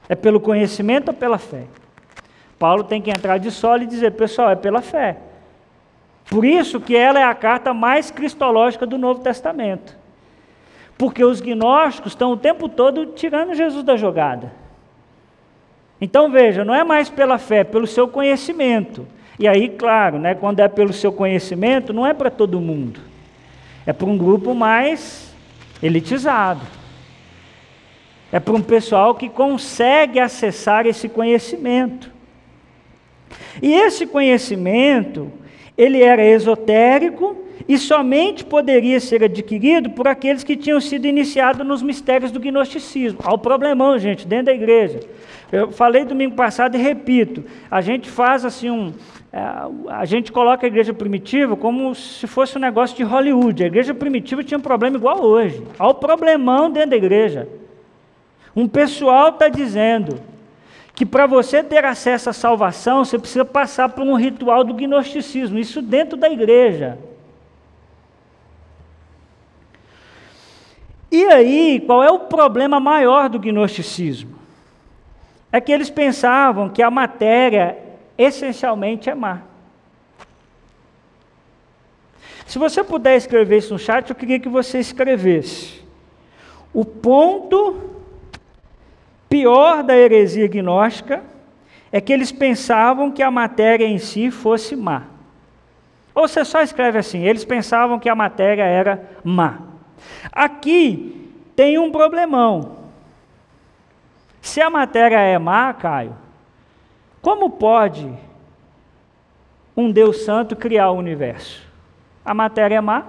É 0.09 0.14
pelo 0.14 0.38
conhecimento 0.38 1.09
ou 1.09 1.14
pela 1.14 1.37
fé? 1.37 1.64
Paulo 2.57 2.85
tem 2.85 3.03
que 3.03 3.11
entrar 3.11 3.38
de 3.38 3.51
solo 3.51 3.83
e 3.83 3.87
dizer, 3.87 4.12
pessoal, 4.12 4.51
é 4.51 4.55
pela 4.55 4.81
fé. 4.81 5.16
Por 6.31 6.44
isso 6.44 6.81
que 6.81 6.94
ela 6.94 7.18
é 7.18 7.25
a 7.25 7.35
carta 7.35 7.75
mais 7.75 8.12
cristológica 8.12 8.87
do 8.87 8.97
Novo 8.97 9.18
Testamento. 9.18 9.99
Porque 10.97 11.25
os 11.25 11.40
gnósticos 11.40 12.12
estão 12.12 12.31
o 12.31 12.37
tempo 12.37 12.68
todo 12.68 13.07
tirando 13.07 13.55
Jesus 13.55 13.83
da 13.83 13.97
jogada. 13.97 14.62
Então 16.04 16.30
veja, 16.30 16.66
não 16.66 16.74
é 16.74 16.84
mais 16.84 17.08
pela 17.08 17.38
fé, 17.38 17.60
é 17.60 17.64
pelo 17.64 17.86
seu 17.86 18.06
conhecimento. 18.06 19.06
E 19.38 19.48
aí, 19.48 19.70
claro, 19.70 20.18
né, 20.18 20.34
quando 20.34 20.60
é 20.60 20.68
pelo 20.68 20.92
seu 20.92 21.10
conhecimento, 21.10 21.94
não 21.94 22.06
é 22.06 22.12
para 22.12 22.30
todo 22.30 22.60
mundo. 22.60 23.00
É 23.86 23.92
para 23.92 24.06
um 24.06 24.18
grupo 24.18 24.54
mais 24.54 25.34
elitizado. 25.82 26.60
É 28.30 28.38
para 28.38 28.52
um 28.52 28.60
pessoal 28.60 29.14
que 29.14 29.30
consegue 29.30 30.20
acessar 30.20 30.86
esse 30.86 31.08
conhecimento. 31.08 32.10
E 33.62 33.72
esse 33.72 34.06
conhecimento, 34.06 35.32
ele 35.76 36.02
era 36.02 36.22
esotérico 36.22 37.34
e 37.66 37.78
somente 37.78 38.44
poderia 38.44 39.00
ser 39.00 39.24
adquirido 39.24 39.88
por 39.88 40.06
aqueles 40.06 40.44
que 40.44 40.54
tinham 40.54 40.82
sido 40.82 41.06
iniciados 41.06 41.66
nos 41.66 41.82
mistérios 41.82 42.30
do 42.30 42.38
gnosticismo. 42.38 43.20
Há 43.24 43.32
o 43.32 43.38
problemão, 43.38 43.98
gente, 43.98 44.26
dentro 44.26 44.46
da 44.46 44.52
igreja. 44.52 45.00
Eu 45.54 45.70
falei 45.70 46.04
domingo 46.04 46.34
passado 46.34 46.76
e 46.76 46.80
repito: 46.80 47.44
a 47.70 47.80
gente 47.80 48.10
faz 48.10 48.44
assim 48.44 48.70
um. 48.70 48.92
É, 49.32 49.38
a 49.88 50.04
gente 50.04 50.32
coloca 50.32 50.66
a 50.66 50.68
igreja 50.68 50.92
primitiva 50.92 51.56
como 51.56 51.94
se 51.94 52.26
fosse 52.26 52.58
um 52.58 52.60
negócio 52.60 52.96
de 52.96 53.04
Hollywood. 53.04 53.62
A 53.62 53.66
igreja 53.66 53.94
primitiva 53.94 54.42
tinha 54.42 54.58
um 54.58 54.62
problema 54.62 54.96
igual 54.96 55.22
hoje. 55.22 55.62
Há 55.78 55.86
o 55.86 55.94
problemão 55.94 56.70
dentro 56.70 56.90
da 56.90 56.96
igreja. 56.96 57.48
Um 58.56 58.66
pessoal 58.66 59.28
está 59.28 59.48
dizendo 59.48 60.20
que 60.92 61.06
para 61.06 61.26
você 61.26 61.62
ter 61.62 61.84
acesso 61.84 62.30
à 62.30 62.32
salvação, 62.32 63.04
você 63.04 63.16
precisa 63.16 63.44
passar 63.44 63.88
por 63.90 64.04
um 64.04 64.14
ritual 64.14 64.64
do 64.64 64.74
gnosticismo, 64.74 65.58
isso 65.58 65.80
dentro 65.80 66.16
da 66.16 66.28
igreja. 66.28 66.98
E 71.10 71.24
aí, 71.26 71.80
qual 71.86 72.02
é 72.02 72.10
o 72.10 72.20
problema 72.20 72.80
maior 72.80 73.28
do 73.28 73.38
gnosticismo? 73.38 74.43
É 75.54 75.60
que 75.60 75.70
eles 75.70 75.88
pensavam 75.88 76.68
que 76.68 76.82
a 76.82 76.90
matéria 76.90 77.78
essencialmente 78.18 79.08
é 79.08 79.14
má. 79.14 79.42
Se 82.44 82.58
você 82.58 82.82
puder 82.82 83.16
escrever 83.16 83.58
isso 83.58 83.72
no 83.72 83.78
chat, 83.78 84.10
eu 84.10 84.16
queria 84.16 84.40
que 84.40 84.48
você 84.48 84.80
escrevesse. 84.80 85.80
O 86.72 86.84
ponto 86.84 87.88
pior 89.28 89.84
da 89.84 89.96
heresia 89.96 90.48
gnóstica 90.48 91.22
é 91.92 92.00
que 92.00 92.12
eles 92.12 92.32
pensavam 92.32 93.12
que 93.12 93.22
a 93.22 93.30
matéria 93.30 93.86
em 93.86 93.98
si 93.98 94.32
fosse 94.32 94.74
má. 94.74 95.04
Ou 96.12 96.26
você 96.26 96.44
só 96.44 96.62
escreve 96.62 96.98
assim: 96.98 97.22
eles 97.22 97.44
pensavam 97.44 98.00
que 98.00 98.08
a 98.08 98.16
matéria 98.16 98.64
era 98.64 99.08
má. 99.22 99.60
Aqui 100.32 101.30
tem 101.54 101.78
um 101.78 101.92
problemão. 101.92 102.84
Se 104.44 104.61
a 104.61 104.68
matéria 104.68 105.16
é 105.16 105.38
má, 105.38 105.72
Caio, 105.72 106.14
como 107.22 107.48
pode 107.48 108.12
um 109.74 109.90
Deus 109.90 110.18
Santo 110.18 110.54
criar 110.54 110.90
o 110.90 110.98
universo? 110.98 111.66
A 112.22 112.35
matéria 112.35 112.76
é 112.76 112.80
má? 112.80 113.07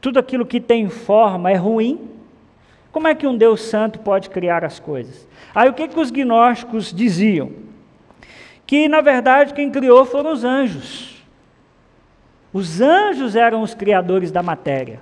Tudo 0.00 0.18
aquilo 0.18 0.44
que 0.44 0.60
tem 0.60 0.88
forma 0.88 1.48
é 1.48 1.54
ruim? 1.54 2.10
Como 2.90 3.06
é 3.06 3.14
que 3.14 3.24
um 3.24 3.36
Deus 3.36 3.62
Santo 3.62 4.00
pode 4.00 4.28
criar 4.30 4.64
as 4.64 4.80
coisas? 4.80 5.28
Aí 5.54 5.70
o 5.70 5.74
que, 5.74 5.86
que 5.86 6.00
os 6.00 6.10
gnósticos 6.10 6.92
diziam? 6.92 7.52
Que 8.66 8.88
na 8.88 9.00
verdade 9.00 9.54
quem 9.54 9.70
criou 9.70 10.04
foram 10.04 10.32
os 10.32 10.42
anjos. 10.42 11.22
Os 12.52 12.80
anjos 12.80 13.36
eram 13.36 13.62
os 13.62 13.74
criadores 13.74 14.32
da 14.32 14.42
matéria. 14.42 14.98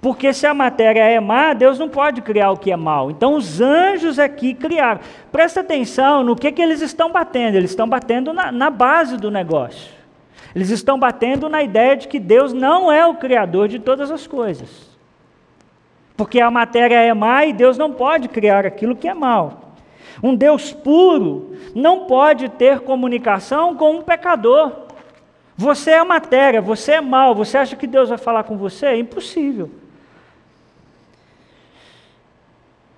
Porque 0.00 0.32
se 0.32 0.46
a 0.46 0.54
matéria 0.54 1.04
é 1.04 1.18
má, 1.18 1.52
Deus 1.52 1.78
não 1.78 1.88
pode 1.88 2.20
criar 2.22 2.50
o 2.50 2.56
que 2.56 2.70
é 2.70 2.76
mal. 2.76 3.10
Então 3.10 3.34
os 3.34 3.60
anjos 3.60 4.18
aqui 4.18 4.54
criaram. 4.54 5.00
Presta 5.32 5.60
atenção 5.60 6.22
no 6.22 6.36
que, 6.36 6.52
que 6.52 6.62
eles 6.62 6.80
estão 6.80 7.10
batendo. 7.10 7.56
Eles 7.56 7.70
estão 7.70 7.88
batendo 7.88 8.32
na, 8.32 8.52
na 8.52 8.70
base 8.70 9.16
do 9.16 9.30
negócio. 9.30 9.90
Eles 10.54 10.70
estão 10.70 10.98
batendo 10.98 11.48
na 11.48 11.62
ideia 11.62 11.96
de 11.96 12.08
que 12.08 12.18
Deus 12.18 12.52
não 12.52 12.90
é 12.90 13.06
o 13.06 13.14
criador 13.14 13.68
de 13.68 13.78
todas 13.78 14.10
as 14.10 14.26
coisas. 14.26 14.96
Porque 16.16 16.40
a 16.40 16.50
matéria 16.50 16.96
é 16.96 17.12
má 17.12 17.44
e 17.44 17.52
Deus 17.52 17.76
não 17.76 17.92
pode 17.92 18.28
criar 18.28 18.64
aquilo 18.64 18.96
que 18.96 19.08
é 19.08 19.14
mal. 19.14 19.74
Um 20.22 20.34
Deus 20.34 20.72
puro 20.72 21.56
não 21.74 22.06
pode 22.06 22.48
ter 22.48 22.80
comunicação 22.80 23.74
com 23.74 23.96
um 23.96 24.02
pecador. 24.02 24.72
Você 25.56 25.90
é 25.90 26.04
matéria, 26.04 26.60
você 26.60 26.92
é 26.92 27.00
mal, 27.00 27.34
você 27.34 27.58
acha 27.58 27.76
que 27.76 27.86
Deus 27.86 28.08
vai 28.08 28.18
falar 28.18 28.44
com 28.44 28.56
você? 28.56 28.86
É 28.86 28.98
impossível. 28.98 29.70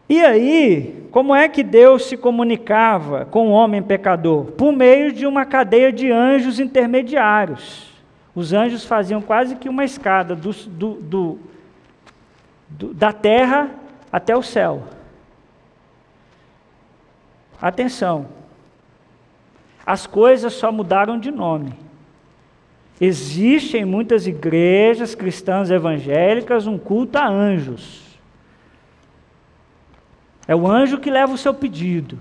E 0.09 0.25
aí, 0.25 1.07
como 1.11 1.35
é 1.35 1.49
que 1.49 1.63
Deus 1.63 2.07
se 2.07 2.17
comunicava 2.17 3.27
com 3.27 3.49
o 3.49 3.53
homem 3.53 3.83
pecador? 3.83 4.47
Por 4.53 4.73
meio 4.73 5.13
de 5.13 5.27
uma 5.27 5.45
cadeia 5.45 5.93
de 5.93 6.11
anjos 6.11 6.59
intermediários. 6.59 7.93
Os 8.35 8.53
anjos 8.53 8.85
faziam 8.85 9.21
quase 9.21 9.57
que 9.57 9.69
uma 9.69 9.85
escada 9.85 10.35
do, 10.35 10.53
do, 10.53 11.39
do, 12.71 12.95
da 12.95 13.13
terra 13.13 13.71
até 14.11 14.35
o 14.35 14.43
céu. 14.43 14.85
Atenção, 17.61 18.29
as 19.85 20.07
coisas 20.07 20.53
só 20.55 20.71
mudaram 20.71 21.19
de 21.19 21.31
nome. 21.31 21.75
Existe 23.01 23.77
em 23.77 23.85
muitas 23.85 24.27
igrejas 24.27 25.15
cristãs 25.15 25.71
evangélicas 25.71 26.67
um 26.67 26.79
culto 26.79 27.19
a 27.19 27.29
anjos. 27.29 28.08
É 30.49 30.57
o 30.57 30.67
anjo 30.67 30.99
que 30.99 31.11
leva 31.11 31.35
o 31.35 31.39
seu 31.39 31.53
pedido. 31.53 32.19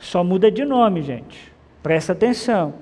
Só 0.00 0.24
muda 0.24 0.50
de 0.50 0.64
nome, 0.64 1.02
gente. 1.02 1.52
Presta 1.82 2.12
atenção. 2.12 2.74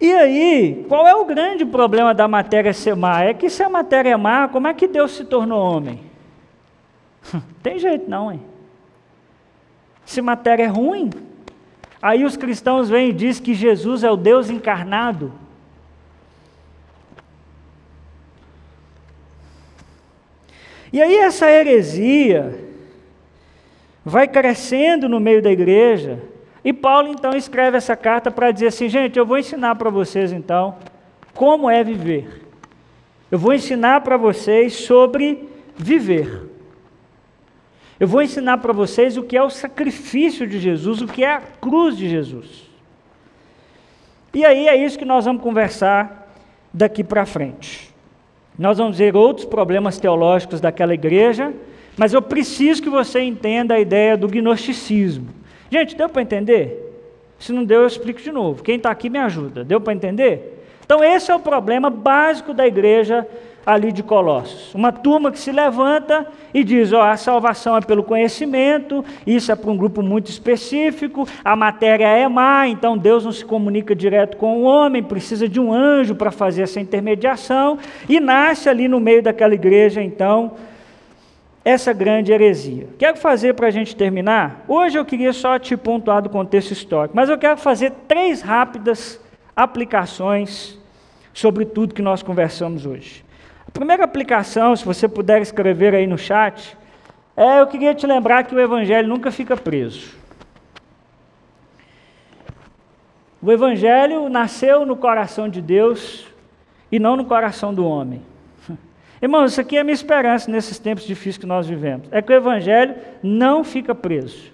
E 0.00 0.12
aí, 0.12 0.84
qual 0.88 1.06
é 1.08 1.14
o 1.14 1.24
grande 1.24 1.64
problema 1.64 2.14
da 2.14 2.28
matéria 2.28 2.72
ser 2.72 2.94
má? 2.94 3.22
É 3.22 3.34
que 3.34 3.50
se 3.50 3.62
a 3.62 3.68
matéria 3.68 4.10
é 4.10 4.16
má, 4.16 4.46
como 4.46 4.68
é 4.68 4.74
que 4.74 4.86
Deus 4.86 5.12
se 5.12 5.24
tornou 5.24 5.60
homem? 5.60 6.00
Tem 7.62 7.78
jeito 7.78 8.08
não, 8.08 8.30
hein? 8.30 8.40
Se 10.04 10.22
matéria 10.22 10.64
é 10.64 10.68
ruim, 10.68 11.10
aí 12.00 12.24
os 12.24 12.36
cristãos 12.36 12.88
vêm 12.88 13.08
e 13.08 13.12
dizem 13.12 13.42
que 13.42 13.54
Jesus 13.54 14.04
é 14.04 14.10
o 14.10 14.16
Deus 14.16 14.50
encarnado. 14.50 15.32
E 20.96 21.02
aí 21.02 21.16
essa 21.16 21.50
heresia 21.50 22.58
vai 24.02 24.26
crescendo 24.26 25.10
no 25.10 25.20
meio 25.20 25.42
da 25.42 25.52
igreja, 25.52 26.22
e 26.64 26.72
Paulo 26.72 27.08
então 27.08 27.36
escreve 27.36 27.76
essa 27.76 27.94
carta 27.94 28.30
para 28.30 28.50
dizer 28.50 28.68
assim: 28.68 28.88
gente, 28.88 29.18
eu 29.18 29.26
vou 29.26 29.36
ensinar 29.36 29.74
para 29.74 29.90
vocês 29.90 30.32
então 30.32 30.76
como 31.34 31.68
é 31.68 31.84
viver. 31.84 32.46
Eu 33.30 33.38
vou 33.38 33.52
ensinar 33.52 34.00
para 34.00 34.16
vocês 34.16 34.72
sobre 34.72 35.46
viver. 35.76 36.48
Eu 38.00 38.08
vou 38.08 38.22
ensinar 38.22 38.56
para 38.56 38.72
vocês 38.72 39.18
o 39.18 39.22
que 39.22 39.36
é 39.36 39.42
o 39.42 39.50
sacrifício 39.50 40.46
de 40.46 40.58
Jesus, 40.58 41.02
o 41.02 41.06
que 41.06 41.22
é 41.22 41.30
a 41.30 41.42
cruz 41.42 41.94
de 41.94 42.08
Jesus. 42.08 42.70
E 44.32 44.46
aí 44.46 44.66
é 44.66 44.74
isso 44.74 44.98
que 44.98 45.04
nós 45.04 45.26
vamos 45.26 45.42
conversar 45.42 46.32
daqui 46.72 47.04
para 47.04 47.26
frente. 47.26 47.94
Nós 48.58 48.78
vamos 48.78 48.98
ver 48.98 49.14
outros 49.14 49.46
problemas 49.46 49.98
teológicos 49.98 50.60
daquela 50.60 50.94
igreja, 50.94 51.52
mas 51.96 52.12
eu 52.12 52.22
preciso 52.22 52.82
que 52.82 52.88
você 52.88 53.20
entenda 53.20 53.74
a 53.74 53.80
ideia 53.80 54.16
do 54.16 54.28
gnosticismo. 54.28 55.28
Gente, 55.70 55.96
deu 55.96 56.08
para 56.08 56.22
entender? 56.22 56.82
Se 57.38 57.52
não 57.52 57.64
deu, 57.64 57.82
eu 57.82 57.86
explico 57.86 58.20
de 58.20 58.32
novo. 58.32 58.62
Quem 58.62 58.76
está 58.76 58.90
aqui 58.90 59.10
me 59.10 59.18
ajuda. 59.18 59.64
Deu 59.64 59.80
para 59.80 59.92
entender? 59.92 60.64
Então, 60.84 61.02
esse 61.02 61.30
é 61.30 61.34
o 61.34 61.40
problema 61.40 61.90
básico 61.90 62.54
da 62.54 62.66
igreja 62.66 63.26
ali 63.66 63.90
de 63.90 64.04
Colossos. 64.04 64.72
Uma 64.72 64.92
turma 64.92 65.32
que 65.32 65.40
se 65.40 65.50
levanta 65.50 66.24
e 66.54 66.62
diz: 66.62 66.92
ó, 66.92 67.02
a 67.02 67.16
salvação 67.16 67.76
é 67.76 67.80
pelo 67.80 68.04
conhecimento, 68.04 69.04
isso 69.26 69.50
é 69.50 69.56
para 69.56 69.70
um 69.70 69.76
grupo 69.76 70.00
muito 70.02 70.30
específico, 70.30 71.26
a 71.44 71.56
matéria 71.56 72.06
é 72.06 72.28
má, 72.28 72.68
então 72.68 72.96
Deus 72.96 73.24
não 73.24 73.32
se 73.32 73.44
comunica 73.44 73.94
direto 73.94 74.36
com 74.36 74.58
o 74.58 74.62
homem, 74.62 75.02
precisa 75.02 75.48
de 75.48 75.58
um 75.58 75.72
anjo 75.72 76.14
para 76.14 76.30
fazer 76.30 76.62
essa 76.62 76.78
intermediação, 76.78 77.78
e 78.08 78.20
nasce 78.20 78.68
ali 78.68 78.86
no 78.86 79.00
meio 79.00 79.22
daquela 79.22 79.54
igreja, 79.54 80.00
então, 80.00 80.52
essa 81.64 81.92
grande 81.92 82.30
heresia. 82.30 82.86
Quero 82.96 83.16
fazer 83.16 83.54
para 83.54 83.66
a 83.66 83.70
gente 83.72 83.96
terminar. 83.96 84.64
Hoje 84.68 84.96
eu 84.96 85.04
queria 85.04 85.32
só 85.32 85.58
te 85.58 85.76
pontuar 85.76 86.22
do 86.22 86.30
contexto 86.30 86.70
histórico, 86.70 87.16
mas 87.16 87.28
eu 87.28 87.36
quero 87.36 87.56
fazer 87.56 87.90
três 88.06 88.40
rápidas 88.40 89.20
aplicações 89.56 90.78
sobre 91.34 91.64
tudo 91.64 91.92
que 91.92 92.02
nós 92.02 92.22
conversamos 92.22 92.86
hoje. 92.86 93.25
Primeira 93.76 94.04
aplicação, 94.04 94.74
se 94.74 94.84
você 94.84 95.06
puder 95.06 95.42
escrever 95.42 95.94
aí 95.94 96.06
no 96.06 96.16
chat, 96.16 96.76
é 97.36 97.60
eu 97.60 97.66
queria 97.66 97.94
te 97.94 98.06
lembrar 98.06 98.44
que 98.44 98.54
o 98.54 98.58
Evangelho 98.58 99.06
nunca 99.06 99.30
fica 99.30 99.54
preso. 99.54 100.16
O 103.42 103.52
Evangelho 103.52 104.30
nasceu 104.30 104.86
no 104.86 104.96
coração 104.96 105.46
de 105.46 105.60
Deus 105.60 106.26
e 106.90 106.98
não 106.98 107.16
no 107.16 107.26
coração 107.26 107.74
do 107.74 107.86
homem. 107.86 108.22
Irmãos, 109.20 109.52
isso 109.52 109.60
aqui 109.60 109.76
é 109.76 109.80
a 109.80 109.84
minha 109.84 109.94
esperança 109.94 110.50
nesses 110.50 110.78
tempos 110.78 111.04
difíceis 111.04 111.36
que 111.36 111.46
nós 111.46 111.66
vivemos. 111.66 112.08
É 112.10 112.22
que 112.22 112.32
o 112.32 112.36
Evangelho 112.36 112.94
não 113.22 113.62
fica 113.62 113.94
preso. 113.94 114.50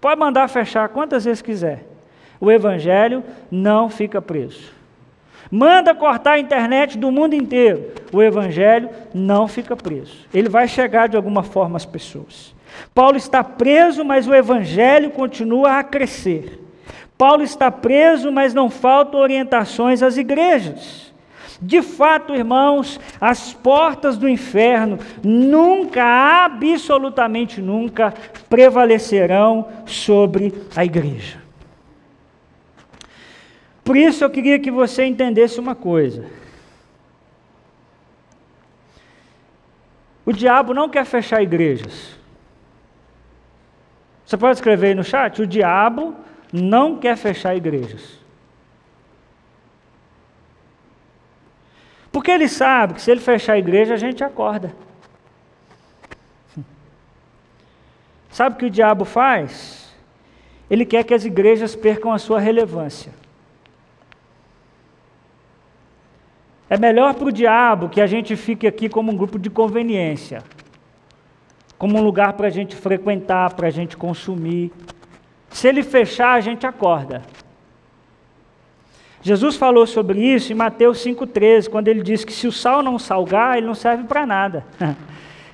Pode 0.00 0.20
mandar 0.20 0.48
fechar 0.48 0.88
quantas 0.90 1.24
vezes 1.24 1.42
quiser. 1.42 1.84
O 2.40 2.48
Evangelho 2.50 3.24
não 3.50 3.90
fica 3.90 4.22
preso. 4.22 4.79
Manda 5.50 5.94
cortar 5.94 6.32
a 6.32 6.38
internet 6.38 6.98
do 6.98 7.10
mundo 7.10 7.34
inteiro. 7.34 7.92
O 8.12 8.22
Evangelho 8.22 8.90
não 9.14 9.46
fica 9.46 9.76
preso. 9.76 10.26
Ele 10.34 10.48
vai 10.48 10.66
chegar 10.66 11.08
de 11.08 11.16
alguma 11.16 11.42
forma 11.42 11.76
às 11.76 11.86
pessoas. 11.86 12.54
Paulo 12.94 13.16
está 13.16 13.42
preso, 13.44 14.04
mas 14.04 14.26
o 14.26 14.34
Evangelho 14.34 15.10
continua 15.10 15.78
a 15.78 15.84
crescer. 15.84 16.60
Paulo 17.18 17.42
está 17.42 17.70
preso, 17.70 18.32
mas 18.32 18.54
não 18.54 18.70
faltam 18.70 19.20
orientações 19.20 20.02
às 20.02 20.16
igrejas. 20.16 21.12
De 21.60 21.82
fato, 21.82 22.34
irmãos, 22.34 22.98
as 23.20 23.52
portas 23.52 24.16
do 24.16 24.26
inferno 24.26 24.98
nunca, 25.22 26.02
absolutamente 26.02 27.60
nunca, 27.60 28.14
prevalecerão 28.48 29.68
sobre 29.84 30.54
a 30.74 30.84
igreja. 30.84 31.38
Por 33.90 33.96
isso 33.96 34.22
eu 34.22 34.30
queria 34.30 34.56
que 34.56 34.70
você 34.70 35.04
entendesse 35.04 35.58
uma 35.58 35.74
coisa. 35.74 36.24
O 40.24 40.32
diabo 40.32 40.72
não 40.72 40.88
quer 40.88 41.04
fechar 41.04 41.42
igrejas. 41.42 42.16
Você 44.24 44.36
pode 44.36 44.58
escrever 44.58 44.86
aí 44.86 44.94
no 44.94 45.02
chat? 45.02 45.42
O 45.42 45.46
diabo 45.46 46.14
não 46.52 46.98
quer 46.98 47.16
fechar 47.16 47.56
igrejas. 47.56 48.16
Porque 52.12 52.30
ele 52.30 52.46
sabe 52.46 52.94
que 52.94 53.02
se 53.02 53.10
ele 53.10 53.20
fechar 53.20 53.54
a 53.54 53.58
igreja, 53.58 53.94
a 53.94 53.96
gente 53.96 54.22
acorda. 54.22 54.72
Sabe 58.30 58.54
o 58.54 58.58
que 58.60 58.66
o 58.66 58.70
diabo 58.70 59.04
faz? 59.04 59.92
Ele 60.70 60.86
quer 60.86 61.02
que 61.02 61.12
as 61.12 61.24
igrejas 61.24 61.74
percam 61.74 62.12
a 62.12 62.18
sua 62.20 62.38
relevância. 62.38 63.18
É 66.70 66.78
melhor 66.78 67.14
para 67.14 67.26
o 67.26 67.32
diabo 67.32 67.88
que 67.88 68.00
a 68.00 68.06
gente 68.06 68.36
fique 68.36 68.64
aqui 68.64 68.88
como 68.88 69.10
um 69.10 69.16
grupo 69.16 69.40
de 69.40 69.50
conveniência, 69.50 70.44
como 71.76 71.98
um 71.98 72.02
lugar 72.02 72.34
para 72.34 72.46
a 72.46 72.50
gente 72.50 72.76
frequentar, 72.76 73.54
para 73.54 73.66
a 73.66 73.70
gente 73.70 73.96
consumir. 73.96 74.70
Se 75.50 75.66
ele 75.66 75.82
fechar, 75.82 76.34
a 76.34 76.40
gente 76.40 76.64
acorda. 76.64 77.22
Jesus 79.20 79.56
falou 79.56 79.84
sobre 79.84 80.20
isso 80.20 80.52
em 80.52 80.54
Mateus 80.54 81.04
5,13, 81.04 81.68
quando 81.68 81.88
ele 81.88 82.04
disse 82.04 82.24
que 82.24 82.32
se 82.32 82.46
o 82.46 82.52
sal 82.52 82.84
não 82.84 83.00
salgar, 83.00 83.58
ele 83.58 83.66
não 83.66 83.74
serve 83.74 84.04
para 84.04 84.24
nada. 84.24 84.64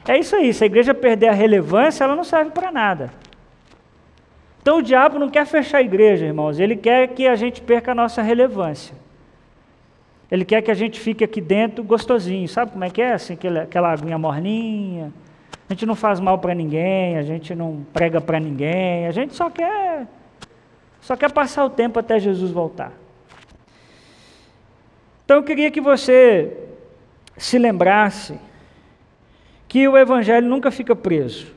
É 0.08 0.16
isso 0.16 0.36
aí, 0.36 0.54
se 0.54 0.62
a 0.62 0.66
igreja 0.68 0.94
perder 0.94 1.26
a 1.26 1.32
relevância, 1.32 2.04
ela 2.04 2.14
não 2.14 2.22
serve 2.22 2.52
para 2.52 2.70
nada. 2.70 3.10
Então 4.62 4.78
o 4.78 4.82
diabo 4.82 5.18
não 5.18 5.28
quer 5.28 5.44
fechar 5.44 5.78
a 5.78 5.82
igreja, 5.82 6.24
irmãos, 6.24 6.60
ele 6.60 6.76
quer 6.76 7.08
que 7.08 7.26
a 7.26 7.34
gente 7.34 7.60
perca 7.60 7.90
a 7.90 7.94
nossa 7.94 8.22
relevância. 8.22 8.94
Ele 10.30 10.44
quer 10.44 10.60
que 10.62 10.70
a 10.70 10.74
gente 10.74 10.98
fique 10.98 11.22
aqui 11.22 11.40
dentro 11.40 11.84
gostosinho, 11.84 12.48
sabe 12.48 12.72
como 12.72 12.84
é 12.84 12.90
que 12.90 13.00
é? 13.00 13.12
Assim, 13.12 13.34
aquela, 13.34 13.62
aquela 13.62 13.92
aguinha 13.92 14.18
morninha. 14.18 15.12
A 15.68 15.72
gente 15.72 15.86
não 15.86 15.94
faz 15.94 16.20
mal 16.20 16.38
para 16.38 16.54
ninguém, 16.54 17.16
a 17.16 17.22
gente 17.22 17.54
não 17.54 17.84
prega 17.92 18.20
para 18.20 18.38
ninguém, 18.38 19.06
a 19.06 19.10
gente 19.10 19.34
só 19.34 19.50
quer 19.50 20.06
só 21.00 21.16
quer 21.16 21.30
passar 21.30 21.64
o 21.64 21.70
tempo 21.70 22.00
até 22.00 22.18
Jesus 22.18 22.50
voltar. 22.50 22.92
Então 25.24 25.36
eu 25.36 25.42
queria 25.44 25.70
que 25.70 25.80
você 25.80 26.56
se 27.36 27.58
lembrasse 27.58 28.38
que 29.68 29.86
o 29.86 29.96
evangelho 29.96 30.48
nunca 30.48 30.70
fica 30.70 30.96
preso. 30.96 31.54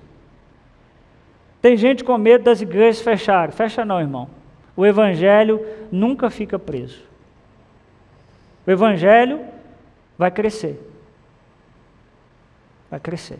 Tem 1.61 1.75
gente 1.75 2.03
com 2.03 2.15
medo 2.17 2.43
das 2.43 2.61
igrejas 2.61 3.01
fecharem. 3.01 3.51
Fecha 3.51 3.83
não, 3.83 3.99
irmão. 3.99 4.29
O 4.75 4.85
evangelho 4.85 5.65
nunca 5.91 6.29
fica 6.29 6.59
preso. 6.59 7.08
O 8.69 8.71
evangelho 8.71 9.41
vai 10.15 10.29
crescer. 10.29 10.79
Vai 12.87 12.99
crescer. 12.99 13.39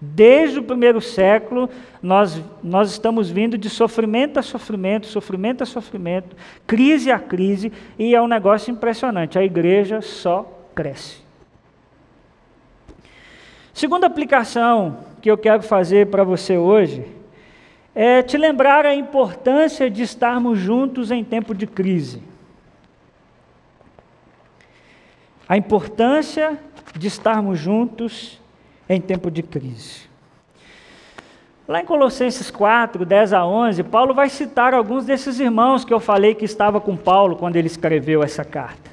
Desde 0.00 0.58
o 0.58 0.62
primeiro 0.62 1.02
século, 1.02 1.68
nós, 2.02 2.42
nós 2.62 2.90
estamos 2.90 3.28
vindo 3.28 3.58
de 3.58 3.68
sofrimento 3.68 4.38
a 4.38 4.42
sofrimento, 4.42 5.06
sofrimento 5.06 5.62
a 5.62 5.66
sofrimento, 5.66 6.34
crise 6.66 7.12
a 7.12 7.18
crise, 7.18 7.70
e 7.98 8.14
é 8.14 8.22
um 8.22 8.26
negócio 8.26 8.70
impressionante. 8.70 9.38
A 9.38 9.44
igreja 9.44 10.00
só 10.00 10.50
cresce. 10.74 11.18
Segunda 13.74 14.06
aplicação 14.06 15.00
que 15.20 15.30
eu 15.30 15.36
quero 15.36 15.62
fazer 15.62 16.06
para 16.06 16.24
você 16.24 16.56
hoje 16.56 17.04
é 17.94 18.22
te 18.22 18.38
lembrar 18.38 18.86
a 18.86 18.94
importância 18.94 19.90
de 19.90 20.02
estarmos 20.02 20.58
juntos 20.58 21.10
em 21.10 21.22
tempo 21.22 21.54
de 21.54 21.66
crise. 21.66 22.27
A 25.48 25.56
importância 25.56 26.58
de 26.94 27.06
estarmos 27.06 27.58
juntos 27.58 28.38
em 28.88 29.00
tempo 29.00 29.30
de 29.30 29.42
crise. 29.42 30.08
Lá 31.66 31.80
em 31.80 31.84
Colossenses 31.84 32.50
4, 32.50 33.04
10 33.04 33.32
a 33.34 33.46
11, 33.46 33.82
Paulo 33.84 34.14
vai 34.14 34.28
citar 34.28 34.72
alguns 34.72 35.04
desses 35.04 35.38
irmãos 35.38 35.84
que 35.84 35.92
eu 35.92 36.00
falei 36.00 36.34
que 36.34 36.44
estava 36.44 36.80
com 36.80 36.96
Paulo 36.96 37.36
quando 37.36 37.56
ele 37.56 37.66
escreveu 37.66 38.22
essa 38.22 38.44
carta. 38.44 38.90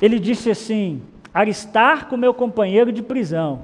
Ele 0.00 0.18
disse 0.18 0.50
assim: 0.50 1.02
Aristarco, 1.34 2.16
meu 2.16 2.32
companheiro 2.32 2.92
de 2.92 3.02
prisão, 3.02 3.62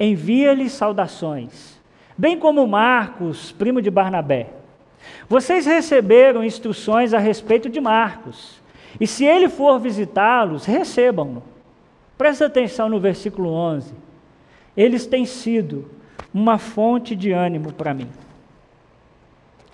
envia-lhe 0.00 0.70
saudações, 0.70 1.78
bem 2.16 2.38
como 2.38 2.66
Marcos, 2.66 3.52
primo 3.52 3.82
de 3.82 3.90
Barnabé. 3.90 4.48
Vocês 5.28 5.66
receberam 5.66 6.42
instruções 6.42 7.12
a 7.12 7.18
respeito 7.18 7.68
de 7.68 7.80
Marcos, 7.80 8.60
e 9.00 9.06
se 9.06 9.24
ele 9.24 9.48
for 9.48 9.78
visitá-los, 9.78 10.64
recebam-no. 10.64 11.42
Presta 12.16 12.46
atenção 12.46 12.88
no 12.88 12.98
versículo 12.98 13.50
11 13.50 14.06
eles 14.76 15.06
têm 15.06 15.24
sido 15.24 15.90
uma 16.34 16.58
fonte 16.58 17.16
de 17.16 17.32
ânimo 17.32 17.72
para 17.72 17.94
mim. 17.94 18.08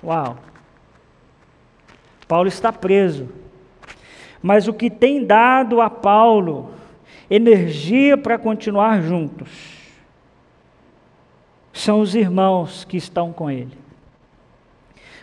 Uau! 0.02 0.38
Paulo 2.28 2.48
está 2.48 2.72
preso, 2.72 3.28
mas 4.40 4.68
o 4.68 4.72
que 4.72 4.88
tem 4.88 5.24
dado 5.24 5.80
a 5.80 5.90
Paulo 5.90 6.72
energia 7.28 8.16
para 8.16 8.38
continuar 8.38 9.02
juntos 9.02 9.50
são 11.72 12.00
os 12.00 12.14
irmãos 12.14 12.84
que 12.84 12.96
estão 12.96 13.32
com 13.32 13.50
ele. 13.50 13.81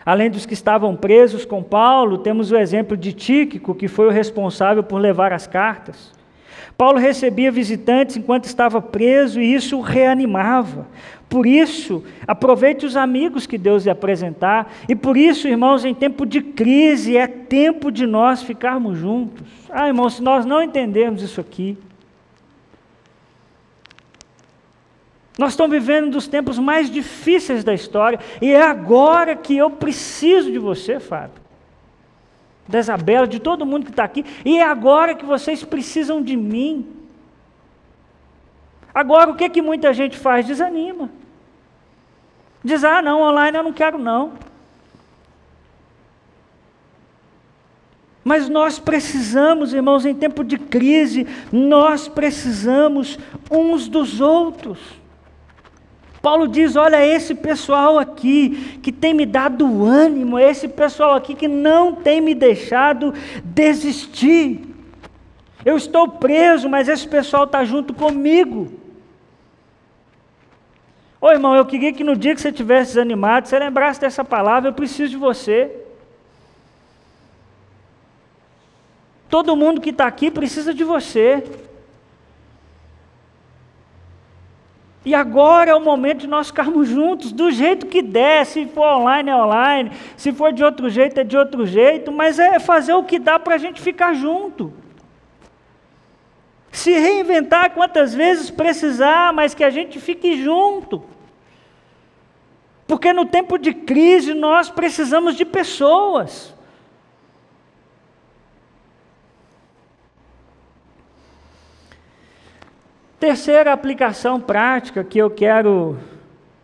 Além 0.04 0.30
dos 0.30 0.46
que 0.46 0.54
estavam 0.54 0.96
presos 0.96 1.44
com 1.44 1.62
Paulo, 1.62 2.18
temos 2.18 2.50
o 2.50 2.56
exemplo 2.56 2.96
de 2.96 3.12
Tíquico, 3.12 3.74
que 3.74 3.88
foi 3.88 4.06
o 4.06 4.10
responsável 4.10 4.82
por 4.82 4.98
levar 4.98 5.32
as 5.32 5.46
cartas. 5.46 6.12
Paulo 6.76 6.98
recebia 6.98 7.52
visitantes 7.52 8.16
enquanto 8.16 8.46
estava 8.46 8.80
preso 8.80 9.40
e 9.40 9.54
isso 9.54 9.76
o 9.76 9.82
reanimava. 9.82 10.86
Por 11.28 11.46
isso, 11.46 12.02
aproveite 12.26 12.86
os 12.86 12.96
amigos 12.96 13.46
que 13.46 13.58
Deus 13.58 13.84
lhe 13.84 13.90
apresentar. 13.90 14.72
E 14.88 14.96
por 14.96 15.16
isso, 15.16 15.46
irmãos, 15.46 15.84
em 15.84 15.94
tempo 15.94 16.24
de 16.24 16.40
crise, 16.40 17.16
é 17.16 17.26
tempo 17.26 17.92
de 17.92 18.06
nós 18.06 18.42
ficarmos 18.42 18.98
juntos. 18.98 19.46
Ah, 19.68 19.86
irmãos, 19.86 20.14
se 20.14 20.22
nós 20.22 20.46
não 20.46 20.62
entendermos 20.62 21.22
isso 21.22 21.40
aqui, 21.40 21.76
Nós 25.38 25.52
estamos 25.52 25.72
vivendo 25.72 26.06
um 26.06 26.10
dos 26.10 26.28
tempos 26.28 26.58
mais 26.58 26.90
difíceis 26.90 27.64
da 27.64 27.72
história, 27.72 28.18
e 28.40 28.50
é 28.52 28.62
agora 28.62 29.36
que 29.36 29.56
eu 29.56 29.70
preciso 29.70 30.50
de 30.50 30.58
você, 30.58 31.00
Fábio. 31.00 31.40
Da 32.68 32.78
Isabela, 32.78 33.26
de 33.26 33.40
todo 33.40 33.66
mundo 33.66 33.84
que 33.84 33.90
está 33.90 34.04
aqui, 34.04 34.24
e 34.44 34.58
é 34.58 34.62
agora 34.62 35.14
que 35.14 35.24
vocês 35.24 35.64
precisam 35.64 36.22
de 36.22 36.36
mim. 36.36 36.86
Agora, 38.92 39.30
o 39.30 39.36
que, 39.36 39.48
que 39.48 39.62
muita 39.62 39.92
gente 39.92 40.16
faz? 40.16 40.46
Desanima. 40.46 41.10
Diz, 42.62 42.84
ah, 42.84 43.00
não, 43.00 43.22
online 43.22 43.56
eu 43.56 43.62
não 43.62 43.72
quero, 43.72 43.98
não. 43.98 44.32
Mas 48.22 48.48
nós 48.48 48.78
precisamos, 48.78 49.72
irmãos, 49.72 50.04
em 50.04 50.14
tempo 50.14 50.44
de 50.44 50.58
crise, 50.58 51.26
nós 51.50 52.06
precisamos 52.06 53.18
uns 53.50 53.88
dos 53.88 54.20
outros. 54.20 54.99
Paulo 56.22 56.46
diz: 56.46 56.76
Olha, 56.76 57.04
esse 57.04 57.34
pessoal 57.34 57.98
aqui 57.98 58.78
que 58.82 58.92
tem 58.92 59.14
me 59.14 59.24
dado 59.24 59.84
ânimo, 59.84 60.38
esse 60.38 60.68
pessoal 60.68 61.14
aqui 61.14 61.34
que 61.34 61.48
não 61.48 61.94
tem 61.94 62.20
me 62.20 62.34
deixado 62.34 63.14
desistir. 63.42 64.66
Eu 65.64 65.76
estou 65.76 66.08
preso, 66.08 66.68
mas 66.68 66.88
esse 66.88 67.06
pessoal 67.06 67.44
está 67.44 67.64
junto 67.64 67.94
comigo. 67.94 68.72
Ô 71.20 71.30
irmão, 71.30 71.54
eu 71.54 71.66
queria 71.66 71.92
que 71.92 72.02
no 72.02 72.16
dia 72.16 72.34
que 72.34 72.40
você 72.40 72.48
estivesse 72.48 72.92
desanimado, 72.92 73.48
você 73.48 73.58
lembrasse 73.58 74.00
dessa 74.00 74.24
palavra: 74.24 74.68
Eu 74.68 74.74
preciso 74.74 75.10
de 75.10 75.16
você. 75.16 75.70
Todo 79.28 79.56
mundo 79.56 79.80
que 79.80 79.90
está 79.90 80.06
aqui 80.06 80.30
precisa 80.30 80.74
de 80.74 80.82
você. 80.82 81.44
E 85.04 85.14
agora 85.14 85.70
é 85.70 85.74
o 85.74 85.80
momento 85.80 86.20
de 86.20 86.26
nós 86.26 86.48
ficarmos 86.48 86.88
juntos, 86.88 87.32
do 87.32 87.50
jeito 87.50 87.86
que 87.86 88.02
der. 88.02 88.44
Se 88.44 88.66
for 88.66 88.86
online, 88.86 89.30
é 89.30 89.36
online. 89.36 89.92
Se 90.16 90.32
for 90.32 90.52
de 90.52 90.62
outro 90.62 90.90
jeito, 90.90 91.20
é 91.20 91.24
de 91.24 91.36
outro 91.36 91.66
jeito. 91.66 92.12
Mas 92.12 92.38
é 92.38 92.58
fazer 92.58 92.92
o 92.92 93.04
que 93.04 93.18
dá 93.18 93.38
para 93.38 93.54
a 93.54 93.58
gente 93.58 93.80
ficar 93.80 94.12
junto. 94.12 94.72
Se 96.70 96.92
reinventar 96.92 97.70
quantas 97.70 98.14
vezes 98.14 98.50
precisar, 98.50 99.32
mas 99.32 99.54
que 99.54 99.64
a 99.64 99.70
gente 99.70 99.98
fique 99.98 100.42
junto. 100.42 101.02
Porque 102.86 103.12
no 103.12 103.24
tempo 103.24 103.56
de 103.56 103.72
crise 103.72 104.34
nós 104.34 104.68
precisamos 104.68 105.34
de 105.34 105.44
pessoas. 105.44 106.54
Terceira 113.20 113.70
aplicação 113.74 114.40
prática 114.40 115.04
que 115.04 115.18
eu 115.18 115.28
quero 115.28 115.98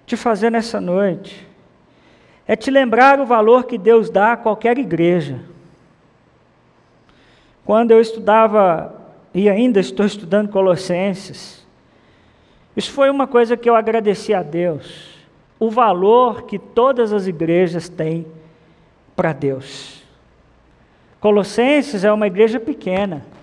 te 0.07 0.16
fazer 0.16 0.50
nessa 0.50 0.80
noite 0.80 1.46
é 2.48 2.57
te 2.57 2.70
lembrar 2.70 3.20
o 3.20 3.26
valor 3.26 3.64
que 3.64 3.76
Deus 3.76 4.09
dá 4.09 4.32
a 4.32 4.36
qualquer 4.38 4.78
igreja. 4.78 5.38
Quando 7.62 7.90
eu 7.90 8.00
estudava, 8.00 8.94
e 9.34 9.50
ainda 9.50 9.80
estou 9.80 10.07
estudando 10.07 10.48
Colossenses, 10.48 11.66
isso 12.74 12.90
foi 12.90 13.11
uma 13.11 13.26
coisa 13.26 13.54
que 13.54 13.68
eu 13.68 13.76
agradeci 13.76 14.32
a 14.32 14.42
Deus. 14.42 15.14
O 15.61 15.68
valor 15.68 16.44
que 16.44 16.59
todas 16.59 17.12
as 17.12 17.26
igrejas 17.26 17.86
têm 17.90 18.26
para 19.14 19.34
Deus. 19.34 20.02
Colossenses 21.20 22.02
é 22.02 22.11
uma 22.11 22.26
igreja 22.26 22.59
pequena. 22.59 23.36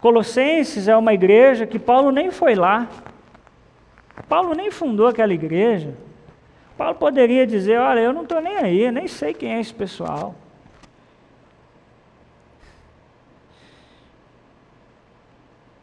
Colossenses 0.00 0.88
é 0.88 0.96
uma 0.96 1.12
igreja 1.12 1.66
que 1.66 1.78
Paulo 1.78 2.10
nem 2.10 2.30
foi 2.30 2.54
lá. 2.54 2.88
Paulo 4.28 4.54
nem 4.54 4.70
fundou 4.70 5.06
aquela 5.06 5.34
igreja. 5.34 5.94
Paulo 6.76 6.94
poderia 6.94 7.46
dizer: 7.46 7.78
Olha, 7.78 8.00
eu 8.00 8.12
não 8.12 8.22
estou 8.22 8.40
nem 8.40 8.56
aí, 8.56 8.90
nem 8.90 9.06
sei 9.06 9.34
quem 9.34 9.54
é 9.54 9.60
esse 9.60 9.74
pessoal. 9.74 10.34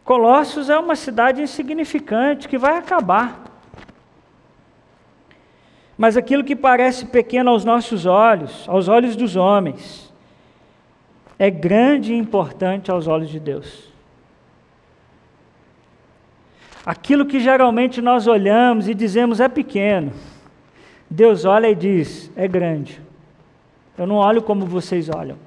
Colossos 0.04 0.70
é 0.70 0.80
uma 0.80 0.96
cidade 0.96 1.42
insignificante 1.42 2.48
que 2.48 2.58
vai 2.58 2.78
acabar. 2.78 3.44
Mas 5.98 6.16
aquilo 6.16 6.44
que 6.44 6.56
parece 6.56 7.06
pequeno 7.08 7.50
aos 7.50 7.66
nossos 7.66 8.06
olhos, 8.06 8.68
aos 8.70 8.88
olhos 8.88 9.16
dos 9.16 9.36
homens, 9.36 10.14
é 11.38 11.50
grande 11.50 12.14
e 12.14 12.18
importante 12.18 12.90
aos 12.90 13.06
olhos 13.06 13.30
de 13.30 13.40
Deus. 13.40 13.97
Aquilo 16.88 17.26
que 17.26 17.42
geralmente 17.42 18.02
nós 18.02 18.28
olhamos 18.28 18.88
e 18.88 18.94
dizemos 18.94 19.42
é 19.42 19.50
pequeno, 19.50 20.14
Deus 21.10 21.44
olha 21.44 21.70
e 21.70 21.76
diz: 21.76 22.32
é 22.34 22.48
grande. 22.48 23.02
Eu 23.98 24.08
não 24.08 24.16
olho 24.16 24.42
como 24.42 24.66
vocês 24.66 25.10
olham, 25.10 25.38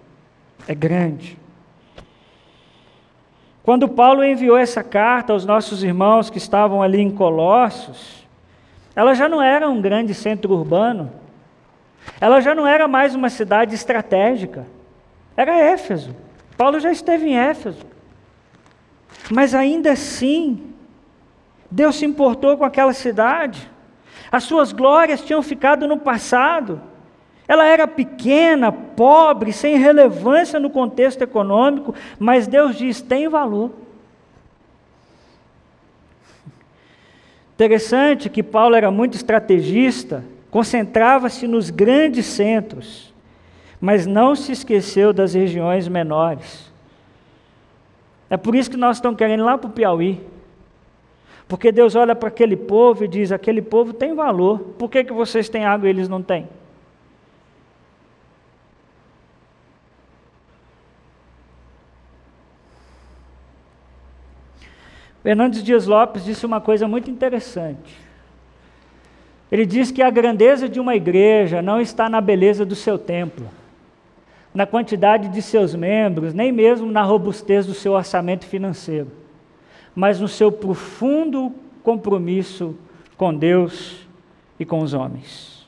é 0.69 0.75
grande. 0.75 1.39
Quando 3.63 3.89
Paulo 3.89 4.23
enviou 4.23 4.55
essa 4.55 4.85
carta 4.85 5.33
aos 5.33 5.47
nossos 5.47 5.83
irmãos 5.83 6.29
que 6.29 6.37
estavam 6.37 6.83
ali 6.83 7.01
em 7.01 7.11
Colossos, 7.11 8.29
ela 8.95 9.15
já 9.15 9.27
não 9.27 9.41
era 9.41 9.67
um 9.67 9.81
grande 9.81 10.13
centro 10.13 10.53
urbano, 10.53 11.11
ela 12.21 12.43
já 12.43 12.55
não 12.55 12.67
era 12.67 12.87
mais 12.87 13.15
uma 13.15 13.31
cidade 13.31 13.75
estratégica, 13.75 14.67
era 15.35 15.57
Éfeso. 15.57 16.15
Paulo 16.59 16.79
já 16.79 16.93
esteve 16.93 17.31
em 17.31 17.39
Éfeso. 17.39 17.87
Mas 19.31 19.55
ainda 19.55 19.93
assim, 19.93 20.70
Deus 21.71 21.97
se 21.97 22.05
importou 22.05 22.57
com 22.57 22.65
aquela 22.65 22.93
cidade. 22.93 23.71
As 24.33 24.45
suas 24.45 24.73
glórias 24.73 25.21
tinham 25.21 25.43
ficado 25.43 25.87
no 25.87 25.99
passado. 25.99 26.81
Ela 27.47 27.65
era 27.67 27.87
pequena, 27.87 28.71
pobre, 28.71 29.53
sem 29.53 29.77
relevância 29.77 30.61
no 30.61 30.71
contexto 30.71 31.23
econômico, 31.23 31.95
mas 32.19 32.47
Deus 32.47 32.77
diz: 32.77 33.01
tem 33.01 33.29
valor. 33.29 33.73
Interessante 37.55 38.31
que 38.31 38.43
Paulo 38.43 38.75
era 38.75 38.91
muito 38.91 39.17
estrategista, 39.17 40.25
concentrava-se 40.51 41.47
nos 41.47 41.69
grandes 41.69 42.25
centros, 42.25 43.13
mas 43.81 44.07
não 44.07 44.35
se 44.35 44.53
esqueceu 44.53 45.13
das 45.13 45.35
regiões 45.35 45.87
menores. 45.87 46.73
É 48.31 48.37
por 48.37 48.55
isso 48.55 48.71
que 48.71 48.77
nós 48.77 48.97
estamos 48.97 49.19
querendo 49.19 49.41
ir 49.41 49.45
lá 49.45 49.59
para 49.59 49.69
o 49.69 49.73
Piauí. 49.73 50.21
Porque 51.51 51.73
Deus 51.73 51.97
olha 51.97 52.15
para 52.15 52.29
aquele 52.29 52.57
povo 52.57 53.05
e 53.05 53.09
diz: 53.09 53.33
aquele 53.33 53.61
povo 53.61 53.93
tem 53.93 54.15
valor, 54.15 54.61
por 54.79 54.89
que, 54.89 55.03
que 55.03 55.13
vocês 55.13 55.49
têm 55.49 55.65
água 55.65 55.89
e 55.89 55.91
eles 55.91 56.09
não 56.09 56.23
têm? 56.23 56.47
Fernandes 65.25 65.65
Dias 65.65 65.89
Lopes 65.89 66.25
disse 66.25 66.47
uma 66.47 66.61
coisa 66.61 66.87
muito 66.87 67.11
interessante. 67.11 67.99
Ele 69.51 69.67
diz 69.67 69.91
que 69.91 70.03
a 70.03 70.09
grandeza 70.09 70.69
de 70.69 70.79
uma 70.79 70.95
igreja 70.95 71.61
não 71.61 71.81
está 71.81 72.09
na 72.09 72.21
beleza 72.21 72.65
do 72.65 72.77
seu 72.77 72.97
templo, 72.97 73.49
na 74.55 74.67
quantidade 74.67 75.29
de 75.29 75.43
seus 75.43 75.75
membros, 75.75 76.33
nem 76.33 76.53
mesmo 76.53 76.93
na 76.93 77.03
robustez 77.03 77.67
do 77.67 77.75
seu 77.75 77.95
orçamento 77.95 78.47
financeiro 78.47 79.20
mas 79.95 80.21
no 80.21 80.29
seu 80.29 80.51
profundo 80.51 81.53
compromisso 81.83 82.77
com 83.17 83.35
Deus 83.35 84.07
e 84.59 84.65
com 84.65 84.81
os 84.81 84.95
homens. 84.95 85.67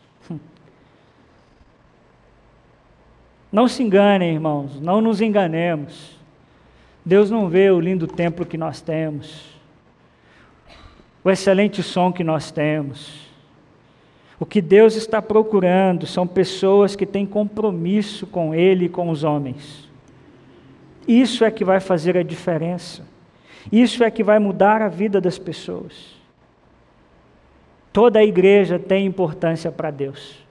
Não 3.53 3.69
se 3.69 3.83
enganem, 3.83 4.33
irmãos, 4.33 4.81
não 4.81 5.03
nos 5.03 5.21
enganemos. 5.21 6.17
Deus 7.05 7.31
não 7.31 7.49
vê 7.49 7.71
o 7.71 7.81
lindo 7.81 8.07
templo 8.07 8.47
que 8.47 8.57
nós 8.57 8.81
temos, 8.81 9.53
o 11.23 11.31
excelente 11.31 11.83
som 11.83 12.13
que 12.13 12.25
nós 12.25 12.51
temos. 12.51 13.31
O 14.39 14.47
que 14.47 14.61
Deus 14.61 14.97
está 14.97 15.21
procurando 15.21 16.07
são 16.07 16.27
pessoas 16.27 16.97
que 16.97 17.07
têm 17.07 17.27
compromisso 17.27 18.27
com 18.27 18.55
Ele 18.55 18.87
e 18.87 18.89
com 18.89 19.09
os 19.11 19.23
homens. 19.23 19.89
Isso 21.07 21.45
é 21.45 21.51
que 21.51 21.65
vai 21.65 21.79
fazer 21.79 22.17
a 22.17 22.23
diferença. 22.23 23.05
Isso 23.71 24.03
é 24.03 24.11
que 24.11 24.25
vai 24.25 24.39
mudar 24.39 24.83
a 24.83 24.89
vida 24.89 25.21
das 25.21 25.39
pessoas. 25.39 26.17
Toda 27.93 28.19
a 28.19 28.25
igreja 28.25 28.79
tem 28.79 29.07
importância 29.07 29.71
para 29.71 29.91
Deus. 29.91 30.43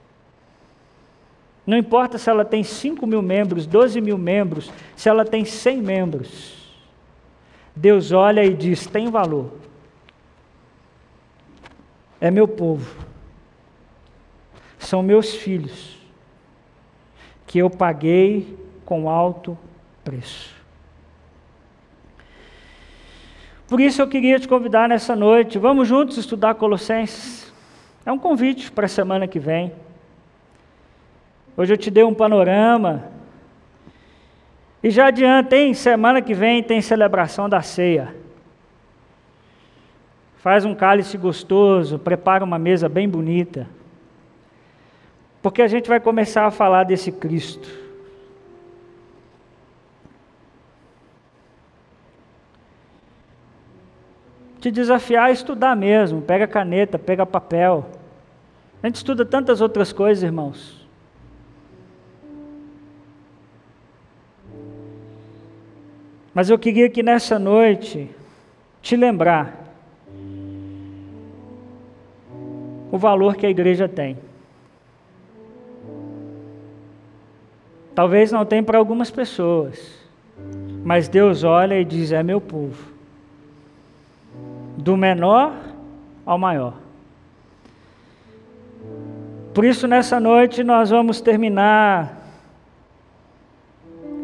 Não 1.66 1.76
importa 1.76 2.18
se 2.18 2.30
ela 2.30 2.44
tem 2.44 2.62
5 2.62 3.06
mil 3.06 3.22
membros, 3.22 3.66
12 3.66 4.00
mil 4.00 4.18
membros, 4.18 4.72
se 4.96 5.08
ela 5.08 5.24
tem 5.24 5.44
100 5.44 5.82
membros. 5.82 6.62
Deus 7.74 8.12
olha 8.12 8.44
e 8.44 8.54
diz: 8.54 8.86
tem 8.86 9.10
valor. 9.10 9.52
É 12.20 12.30
meu 12.30 12.46
povo. 12.46 13.04
São 14.78 15.02
meus 15.02 15.34
filhos. 15.34 15.98
Que 17.46 17.58
eu 17.58 17.68
paguei 17.68 18.56
com 18.84 19.08
alto 19.08 19.58
preço. 20.04 20.61
Por 23.72 23.80
isso 23.80 24.02
eu 24.02 24.06
queria 24.06 24.38
te 24.38 24.46
convidar 24.46 24.86
nessa 24.86 25.16
noite, 25.16 25.58
vamos 25.58 25.88
juntos 25.88 26.18
estudar 26.18 26.56
Colossenses. 26.56 27.50
É 28.04 28.12
um 28.12 28.18
convite 28.18 28.70
para 28.70 28.84
a 28.84 28.88
semana 28.88 29.26
que 29.26 29.38
vem. 29.38 29.72
Hoje 31.56 31.72
eu 31.72 31.78
te 31.78 31.90
dei 31.90 32.04
um 32.04 32.12
panorama. 32.12 33.04
E 34.82 34.90
já 34.90 35.06
adiantei, 35.06 35.72
semana 35.72 36.20
que 36.20 36.34
vem 36.34 36.62
tem 36.62 36.82
celebração 36.82 37.48
da 37.48 37.62
ceia. 37.62 38.14
Faz 40.36 40.66
um 40.66 40.74
cálice 40.74 41.16
gostoso, 41.16 41.98
prepara 41.98 42.44
uma 42.44 42.58
mesa 42.58 42.90
bem 42.90 43.08
bonita. 43.08 43.66
Porque 45.40 45.62
a 45.62 45.66
gente 45.66 45.88
vai 45.88 45.98
começar 45.98 46.44
a 46.44 46.50
falar 46.50 46.84
desse 46.84 47.10
Cristo. 47.10 47.81
Te 54.62 54.70
desafiar 54.70 55.24
a 55.24 55.32
estudar 55.32 55.74
mesmo. 55.74 56.22
Pega 56.22 56.46
caneta, 56.46 56.96
pega 56.96 57.26
papel. 57.26 57.84
A 58.80 58.86
gente 58.86 58.96
estuda 58.96 59.24
tantas 59.24 59.60
outras 59.60 59.92
coisas, 59.92 60.22
irmãos. 60.22 60.86
Mas 66.32 66.48
eu 66.48 66.58
queria 66.58 66.88
que 66.88 67.02
nessa 67.02 67.38
noite 67.38 68.08
te 68.80 68.96
lembrar 68.96 69.74
o 72.90 72.96
valor 72.96 73.34
que 73.34 73.44
a 73.44 73.50
igreja 73.50 73.88
tem. 73.88 74.16
Talvez 77.94 78.30
não 78.30 78.46
tenha 78.46 78.62
para 78.62 78.78
algumas 78.78 79.10
pessoas, 79.10 80.08
mas 80.84 81.08
Deus 81.08 81.42
olha 81.44 81.78
e 81.78 81.84
diz: 81.84 82.12
é 82.12 82.22
meu 82.22 82.40
povo 82.40 82.91
do 84.82 84.96
menor 84.96 85.54
ao 86.26 86.36
maior. 86.36 86.74
Por 89.54 89.64
isso, 89.64 89.86
nessa 89.86 90.18
noite, 90.18 90.64
nós 90.64 90.90
vamos 90.90 91.20
terminar 91.20 92.18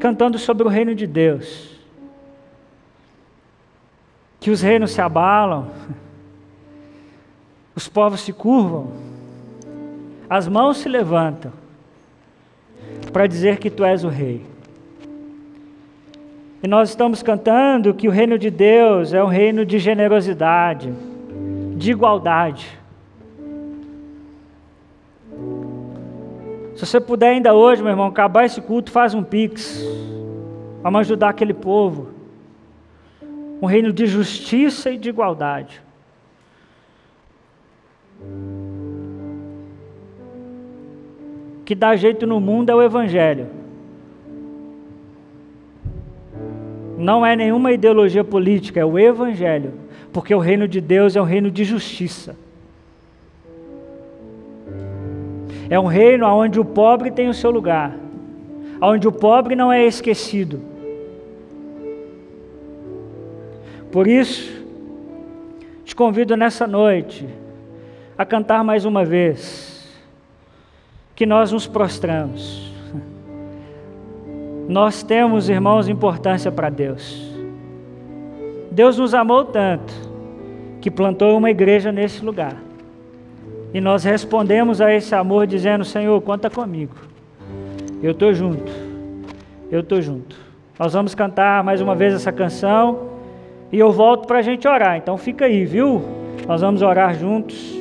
cantando 0.00 0.38
sobre 0.38 0.66
o 0.66 0.70
reino 0.70 0.94
de 0.94 1.06
Deus. 1.06 1.78
Que 4.40 4.50
os 4.50 4.62
reinos 4.62 4.92
se 4.92 5.00
abalam, 5.00 5.70
os 7.74 7.88
povos 7.88 8.20
se 8.20 8.32
curvam, 8.32 8.92
as 10.30 10.48
mãos 10.48 10.78
se 10.78 10.88
levantam 10.88 11.52
para 13.12 13.26
dizer 13.26 13.58
que 13.58 13.70
tu 13.70 13.84
és 13.84 14.04
o 14.04 14.08
rei. 14.08 14.46
E 16.62 16.66
nós 16.66 16.88
estamos 16.88 17.22
cantando 17.22 17.94
que 17.94 18.08
o 18.08 18.10
reino 18.10 18.36
de 18.36 18.50
Deus 18.50 19.14
é 19.14 19.22
um 19.22 19.28
reino 19.28 19.64
de 19.64 19.78
generosidade, 19.78 20.92
de 21.76 21.92
igualdade. 21.92 22.78
Se 26.74 26.84
você 26.84 27.00
puder 27.00 27.30
ainda 27.30 27.54
hoje, 27.54 27.82
meu 27.82 27.90
irmão, 27.90 28.06
acabar 28.06 28.44
esse 28.44 28.60
culto, 28.60 28.90
faz 28.90 29.14
um 29.14 29.22
pix. 29.22 29.84
Vamos 30.82 31.00
ajudar 31.00 31.28
aquele 31.28 31.54
povo. 31.54 32.10
Um 33.60 33.66
reino 33.66 33.92
de 33.92 34.06
justiça 34.06 34.90
e 34.90 34.96
de 34.96 35.08
igualdade. 35.08 35.80
Que 41.64 41.74
dá 41.74 41.94
jeito 41.94 42.26
no 42.26 42.40
mundo 42.40 42.70
é 42.70 42.74
o 42.74 42.82
evangelho. 42.82 43.57
Não 46.98 47.24
é 47.24 47.36
nenhuma 47.36 47.70
ideologia 47.70 48.24
política, 48.24 48.80
é 48.80 48.84
o 48.84 48.98
Evangelho. 48.98 49.72
Porque 50.12 50.34
o 50.34 50.38
reino 50.40 50.66
de 50.66 50.80
Deus 50.80 51.14
é 51.14 51.22
um 51.22 51.24
reino 51.24 51.48
de 51.48 51.62
justiça. 51.62 52.36
É 55.70 55.78
um 55.78 55.86
reino 55.86 56.26
onde 56.26 56.58
o 56.58 56.64
pobre 56.64 57.10
tem 57.10 57.28
o 57.28 57.34
seu 57.34 57.50
lugar, 57.50 57.94
onde 58.80 59.06
o 59.06 59.12
pobre 59.12 59.54
não 59.54 59.72
é 59.72 59.86
esquecido. 59.86 60.60
Por 63.92 64.06
isso, 64.06 64.64
te 65.84 65.94
convido 65.94 66.36
nessa 66.36 66.66
noite 66.66 67.28
a 68.16 68.24
cantar 68.24 68.64
mais 68.64 68.84
uma 68.84 69.04
vez, 69.04 69.86
que 71.14 71.24
nós 71.24 71.52
nos 71.52 71.66
prostramos 71.66 72.67
nós 74.68 75.02
temos, 75.02 75.48
irmãos, 75.48 75.88
importância 75.88 76.52
para 76.52 76.68
Deus. 76.68 77.26
Deus 78.70 78.98
nos 78.98 79.14
amou 79.14 79.46
tanto 79.46 79.94
que 80.78 80.90
plantou 80.90 81.38
uma 81.38 81.50
igreja 81.50 81.90
nesse 81.90 82.22
lugar. 82.22 82.54
E 83.72 83.80
nós 83.80 84.04
respondemos 84.04 84.82
a 84.82 84.94
esse 84.94 85.14
amor 85.14 85.46
dizendo: 85.46 85.86
Senhor, 85.86 86.20
conta 86.20 86.50
comigo. 86.50 86.94
Eu 88.02 88.12
estou 88.12 88.32
junto. 88.34 88.70
Eu 89.70 89.80
estou 89.80 90.02
junto. 90.02 90.36
Nós 90.78 90.92
vamos 90.92 91.14
cantar 91.14 91.64
mais 91.64 91.80
uma 91.80 91.94
vez 91.94 92.12
essa 92.12 92.30
canção 92.30 93.08
e 93.72 93.78
eu 93.78 93.90
volto 93.90 94.26
para 94.26 94.38
a 94.38 94.42
gente 94.42 94.68
orar. 94.68 94.98
Então 94.98 95.16
fica 95.16 95.46
aí, 95.46 95.64
viu? 95.64 96.02
Nós 96.46 96.60
vamos 96.60 96.82
orar 96.82 97.14
juntos. 97.14 97.74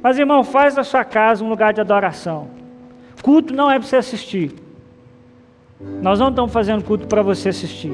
Mas 0.00 0.18
irmão, 0.18 0.44
faz 0.44 0.76
da 0.76 0.84
sua 0.84 1.04
casa 1.04 1.44
um 1.44 1.48
lugar 1.48 1.72
de 1.72 1.80
adoração. 1.80 2.46
Culto 3.22 3.52
não 3.52 3.68
é 3.68 3.78
para 3.78 3.86
você 3.86 3.96
assistir. 3.96 4.67
Nós 5.80 6.18
não 6.18 6.30
estamos 6.30 6.52
fazendo 6.52 6.82
culto 6.82 7.06
para 7.06 7.22
você 7.22 7.50
assistir, 7.50 7.92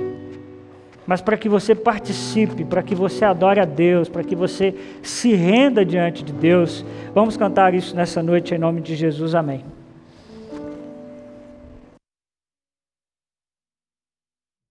mas 1.06 1.20
para 1.20 1.36
que 1.36 1.48
você 1.48 1.74
participe, 1.74 2.64
para 2.64 2.82
que 2.82 2.94
você 2.94 3.24
adore 3.24 3.60
a 3.60 3.64
Deus, 3.64 4.08
para 4.08 4.24
que 4.24 4.34
você 4.34 4.74
se 5.02 5.34
renda 5.34 5.84
diante 5.84 6.24
de 6.24 6.32
Deus. 6.32 6.84
Vamos 7.14 7.36
cantar 7.36 7.74
isso 7.74 7.94
nessa 7.94 8.22
noite 8.22 8.54
em 8.54 8.58
nome 8.58 8.80
de 8.80 8.96
Jesus. 8.96 9.34
Amém. 9.34 9.73